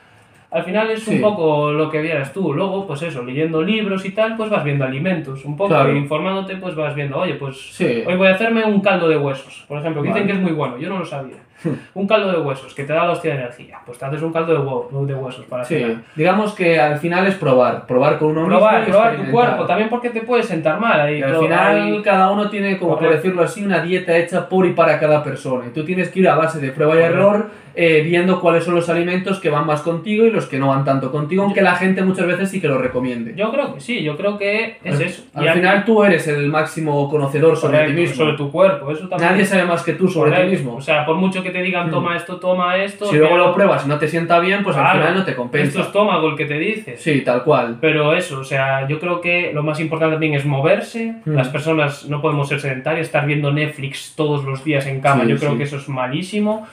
[0.51, 1.17] Al final es Sí.
[1.17, 2.53] un poco lo que vieras tú.
[2.55, 5.45] Luego, pues eso, leyendo libros y tal, pues vas viendo alimentos.
[5.45, 5.91] Un poco, Claro.
[5.91, 8.03] e informándote, pues vas viendo, oye, pues Sí.
[8.07, 10.23] Hoy voy a hacerme un caldo de huesos, por ejemplo, que Vale.
[10.23, 11.37] dicen que es muy bueno, yo no lo sabía.
[11.95, 13.79] un caldo de huesos que te da la hostia de energía.
[13.85, 16.03] Pues te haces un caldo de, huevo, de huesos para Sí, cenar.
[16.15, 19.89] digamos que al final es probar, probar con uno Probar, mismo probar tu cuerpo, también
[19.89, 21.19] porque te puede sentar mal ahí.
[21.19, 23.17] Y al final ahí- cada uno tiene, como por Correcto.
[23.23, 25.67] decirlo así, una dieta hecha por y para cada persona.
[25.67, 27.17] Y tú tienes que ir a base de prueba y Correcto.
[27.19, 27.51] error,
[27.81, 30.85] eh, viendo cuáles son los alimentos que van más contigo y los que no van
[30.85, 33.35] tanto contigo, aunque la gente muchas veces sí que lo recomiende.
[33.37, 35.23] Yo creo que sí, yo creo que es al, eso.
[35.35, 38.17] al Y final tú eres el máximo conocedor sobre correcto, ti mismo.
[38.17, 39.31] sobre tu cuerpo, eso también.
[39.31, 40.75] Nadie sabe más que tú sobre ti mismo.
[40.77, 41.91] O sea, por mucho que te digan Hmm.
[41.91, 43.07] toma esto, toma esto.
[43.07, 45.31] si luego lo pruebas y no te sienta bien, pues al Claro, final no te
[45.31, 45.81] Es tu compensa.
[45.81, 46.97] estómago el que te dice.
[46.97, 47.79] Sí, tal cual.
[47.81, 51.15] Pero eso, o sea, yo creo que lo más importante también es moverse.
[51.25, 51.35] Mm.
[51.35, 55.31] Las personas no podemos ser sedentarias, estar viendo Netflix todos los días en cama, Sí,
[55.31, 55.59] yo creo sí.
[55.59, 56.67] que eso es malísimo.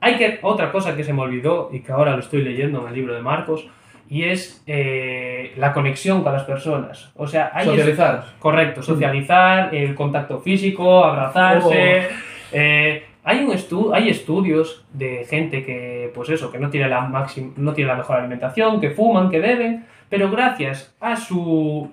[0.00, 2.88] Hay que, otra cosa que se me olvidó y que ahora lo estoy leyendo en
[2.88, 3.66] el libro de Marcos,
[4.10, 7.12] y es eh, la conexión con las personas.
[7.16, 8.24] O sea, hay Socializar.
[8.40, 12.08] correcto, socializar, el contacto físico, abrazarse.
[12.08, 12.14] Oh.
[12.52, 17.06] eh, hay, un estu hay estudios de gente que, pues eso, que no tiene, la
[17.08, 21.90] máxim- no tiene la mejor alimentación, que fuman, que beben, pero gracias a su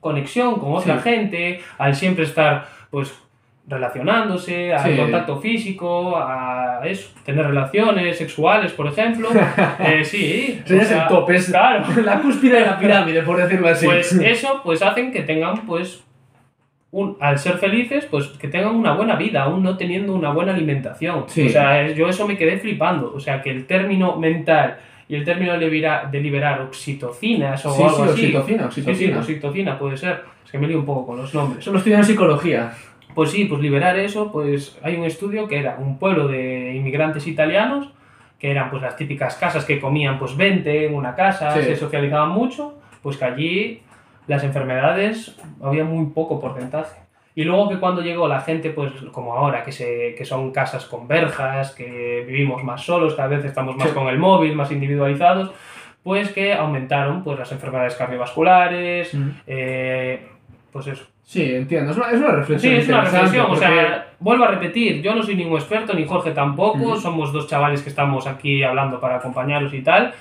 [0.00, 1.02] conexión con otra Sí.
[1.10, 3.12] gente, al siempre estar, pues,
[3.66, 4.96] relacionándose, al Sí.
[4.98, 9.28] contacto físico, a eso, tener relaciones sexuales, por ejemplo.
[9.78, 10.62] eh, sí.
[10.70, 11.84] O es sea, el top, es Claro.
[12.04, 13.86] la cúspide de la pirámide, por decirlo así.
[13.86, 16.04] Pues eso, pues hacen que tengan, pues,
[16.94, 20.54] un, al ser felices, pues que tengan una buena vida, aún no teniendo una buena
[20.54, 21.24] alimentación.
[21.26, 21.46] Sí.
[21.46, 23.12] O sea, yo eso me quedé flipando.
[23.14, 24.78] O sea, que el término mental
[25.08, 28.10] y el término de liberar, de liberar oxitocinas o Sí, algo sí, así.
[28.36, 29.18] oxitocina, Sí, sí, oxitocina.
[29.18, 30.22] oxitocina puede ser.
[30.44, 31.60] Es que me lío un poco con los nombres.
[31.60, 32.72] Eso lo estudian en psicología.
[33.14, 37.26] Pues sí, pues liberar eso, pues hay un estudio que era un pueblo de inmigrantes
[37.26, 37.88] italianos,
[38.38, 42.30] que eran pues las típicas casas que comían pues 20 en una casa, se socializaban
[42.30, 43.80] mucho, pues que allí
[44.26, 47.02] las enfermedades había muy poco porcentaje.
[47.36, 50.84] Y luego que cuando llegó la gente, pues como ahora, que, se, que son casas
[50.86, 55.50] con verjas, que vivimos más solos, cada vez estamos más con el móvil, más individualizados,
[56.04, 59.16] pues que aumentaron pues las enfermedades cardiovasculares,
[59.46, 60.26] eh,
[60.72, 61.04] pues eso.
[61.24, 61.90] Sí, entiendo.
[61.90, 62.72] Es una, es una reflexión.
[62.74, 63.46] Sí, es una reflexión.
[63.46, 66.78] O porque- sea, vuelvo a repetir, yo no soy ningún experto, ni Jorge tampoco.
[66.78, 66.96] Ujú.
[67.00, 70.12] Somos dos chavales que estamos aquí hablando para acompañaros y tal.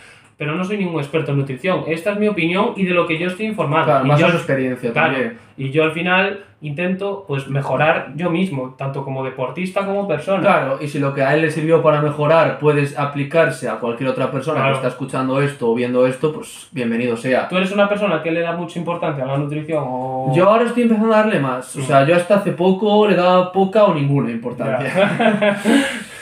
[0.43, 1.85] Pero no soy ningún experto en nutrición.
[1.87, 3.85] Esta es mi opinión y de lo que yo estoy informado.
[3.85, 5.37] Claro, y, más yo, a su experiencia claro, también.
[5.55, 10.41] y yo al final intento pues mejorar yo mismo, tanto como deportista como persona.
[10.41, 14.09] Claro, y si lo que a él le sirvió para mejorar puedes aplicarse a cualquier
[14.09, 14.71] otra persona Claro.
[14.73, 17.47] que está escuchando esto o viendo esto, pues bienvenido sea.
[17.47, 20.33] ¿Tú eres una persona que le da mucha importancia a la nutrición o...?
[20.35, 21.73] Yo ahora estoy empezando a darle más.
[21.77, 25.57] O sea, yo hasta hace poco le daba poca o ninguna importancia.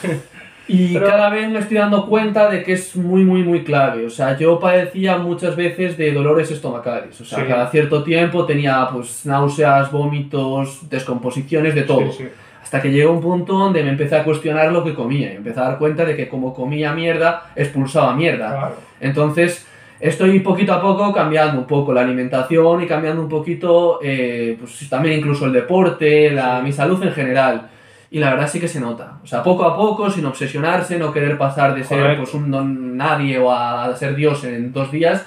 [0.67, 4.05] Y Pero- cada vez me estoy dando cuenta de que es muy, muy, muy clave.
[4.05, 7.19] O sea, yo padecía muchas veces de dolores estomacales.
[7.19, 7.45] O sea, Sí.
[7.47, 12.11] cada cierto tiempo tenía pues náuseas, vómitos, descomposiciones, de todo.
[12.11, 12.27] Sí, sí.
[12.63, 15.33] Hasta que llegó un punto donde me empecé a cuestionar lo que comía.
[15.33, 18.49] Y empecé a dar cuenta de que como comía mierda, expulsaba mierda.
[18.51, 18.75] Claro.
[19.01, 19.67] Entonces,
[19.99, 24.87] estoy poquito a poco cambiando un poco la alimentación y cambiando un poquito, eh, pues
[24.89, 27.67] también incluso el deporte, la, mi salud en general.
[28.13, 29.19] Y la verdad sí que se nota.
[29.23, 32.97] O sea, poco a poco, sin obsesionarse, no querer pasar de ser pues, un don
[32.97, 35.25] nadie o a, a ser Dios en dos días.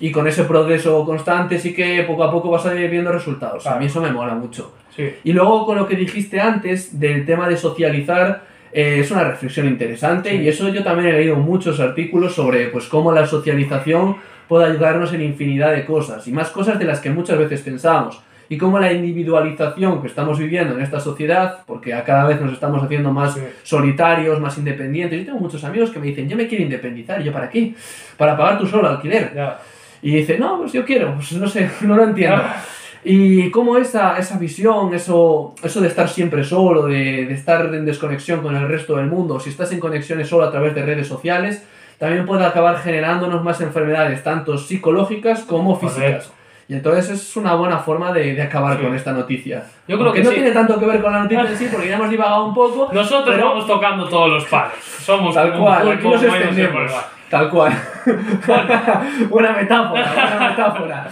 [0.00, 3.60] Y con ese progreso constante sí que poco a poco vas a ir viendo resultados.
[3.64, 3.80] A Claro.
[3.80, 4.74] mí eso me mola mucho.
[4.94, 5.08] Sí.
[5.22, 9.68] Y luego con lo que dijiste antes del tema de socializar, eh, es una reflexión
[9.68, 10.36] interesante Sí.
[10.38, 14.16] y eso yo también he leído muchos artículos sobre pues cómo la socialización
[14.48, 18.20] puede ayudarnos en infinidad de cosas y más cosas de las que muchas veces pensamos.
[18.48, 22.52] Y cómo la individualización que estamos viviendo en esta sociedad, porque a cada vez nos
[22.52, 23.40] estamos haciendo más Sí.
[23.62, 25.18] solitarios, más independientes.
[25.20, 27.20] Yo tengo muchos amigos que me dicen, yo me quiero independizar.
[27.20, 27.74] ¿Y yo para qué?
[28.16, 29.32] Para pagar tú solo alquiler.
[29.34, 29.58] Ya.
[30.02, 32.36] Y dice, no, pues yo quiero, pues no sé, no lo entiendo.
[32.44, 32.62] Ah.
[33.06, 37.84] Y cómo esa, esa visión, eso, eso de estar siempre solo, de, de estar en
[37.84, 41.06] desconexión con el resto del mundo, si estás en conexiones solo a través de redes
[41.06, 41.62] sociales,
[41.98, 46.02] también puede acabar generándonos más enfermedades, tanto psicológicas como físicas.
[46.28, 46.43] Correcto.
[46.68, 48.82] Y entonces es una buena forma de, de acabar Sí.
[48.84, 49.64] con esta noticia.
[49.86, 50.36] Yo creo Aunque que no sí.
[50.36, 52.90] tiene tanto que ver con la noticia en sí, porque ya hemos divagado un poco.
[52.92, 54.72] Nosotros pero- vamos tocando todos los palos.
[54.80, 56.92] Somos Tal cual, aquí pulpo nos extendemos.
[57.28, 57.72] Tal cual.
[59.30, 61.08] una metáfora, una metáfora.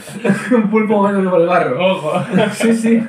[0.52, 1.86] un pulpo moviéndose por el barro.
[1.92, 2.22] Ojo.
[2.52, 3.02] Sí, sí.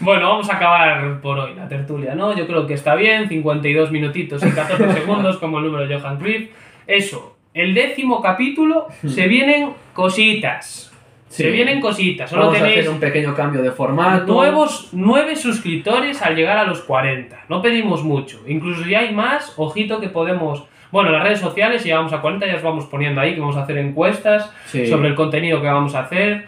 [0.00, 2.34] Bueno, vamos a acabar por hoy la tertulia, ¿no?
[2.36, 6.18] Yo creo que está bien, 52 minutitos y 14 segundos como el número de Johan
[6.18, 6.50] Cruyff.
[6.86, 10.88] Eso, el décimo capítulo se vienen cositas.
[11.28, 12.28] Se vienen cositas.
[12.28, 14.26] Solo Vamos a tenéis hacer un pequeño cambio de formato.
[14.32, 17.44] nuevos 9 suscriptores al llegar a los 40.
[17.48, 18.40] No pedimos mucho.
[18.46, 20.64] Incluso si hay más, ojito que podemos...
[20.90, 23.56] Bueno, las redes sociales, si llegamos a 40, ya os vamos poniendo ahí que vamos
[23.56, 24.86] a hacer encuestas Sí.
[24.86, 26.44] sobre el contenido que vamos a hacer.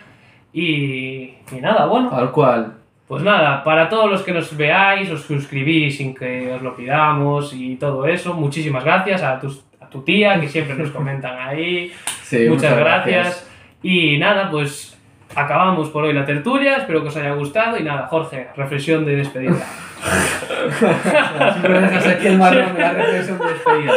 [0.52, 2.10] Y, y nada, bueno.
[2.10, 2.74] Tal cual.
[3.08, 7.54] Pues nada, para todos los que nos veáis, os suscribís sin que os lo pidamos
[7.54, 11.92] y todo eso, muchísimas gracias a, tus- a tu tía que siempre nos comentan ahí.
[12.24, 13.46] Sí, muchas, gracias.
[13.82, 14.98] Y nada, pues
[15.36, 19.16] acabamos por hoy la tertulia, espero que os haya gustado y nada, Jorge, reflexión de
[19.16, 19.62] despedida.
[21.52, 23.92] Siempre dejas aquí el marrón de la reflexión de despedida.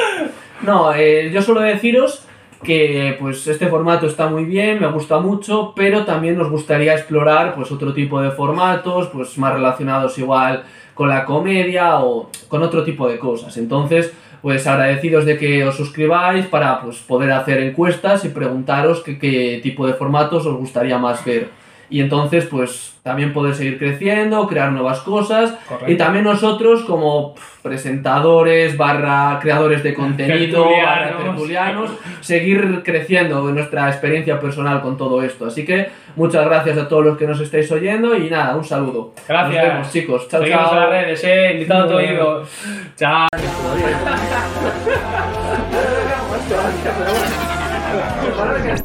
[0.61, 2.27] No, eh, yo suelo deciros
[2.63, 7.55] que pues este formato está muy bien, me gusta mucho, pero también nos gustaría explorar
[7.55, 12.83] pues otro tipo de formatos, pues más relacionados igual con la comedia o con otro
[12.83, 13.55] tipo de cosas.
[13.57, 19.17] Entonces, pues agradecidos de que os suscribáis para pues poder hacer encuestas y preguntaros qué,
[19.17, 21.49] qué tipo de formatos os gustaría más ver.
[21.89, 25.89] Y entonces, pues también poder seguir creciendo, crear nuevas cosas Correcto.
[25.89, 31.91] y también nosotros como presentadores, barra creadores de contenido, barra Tertulianos.
[32.19, 35.45] seguir creciendo en nuestra experiencia personal con todo esto.
[35.45, 39.13] Así que muchas gracias a todos los que nos estáis oyendo y nada, un saludo.
[39.25, 39.63] Gracias.
[39.63, 40.27] Nos vemos chicos.
[40.27, 40.73] Chao, Seguimos chao.
[40.73, 42.43] en las redes, eh, invitado a tu oído.
[42.97, 43.27] Chao.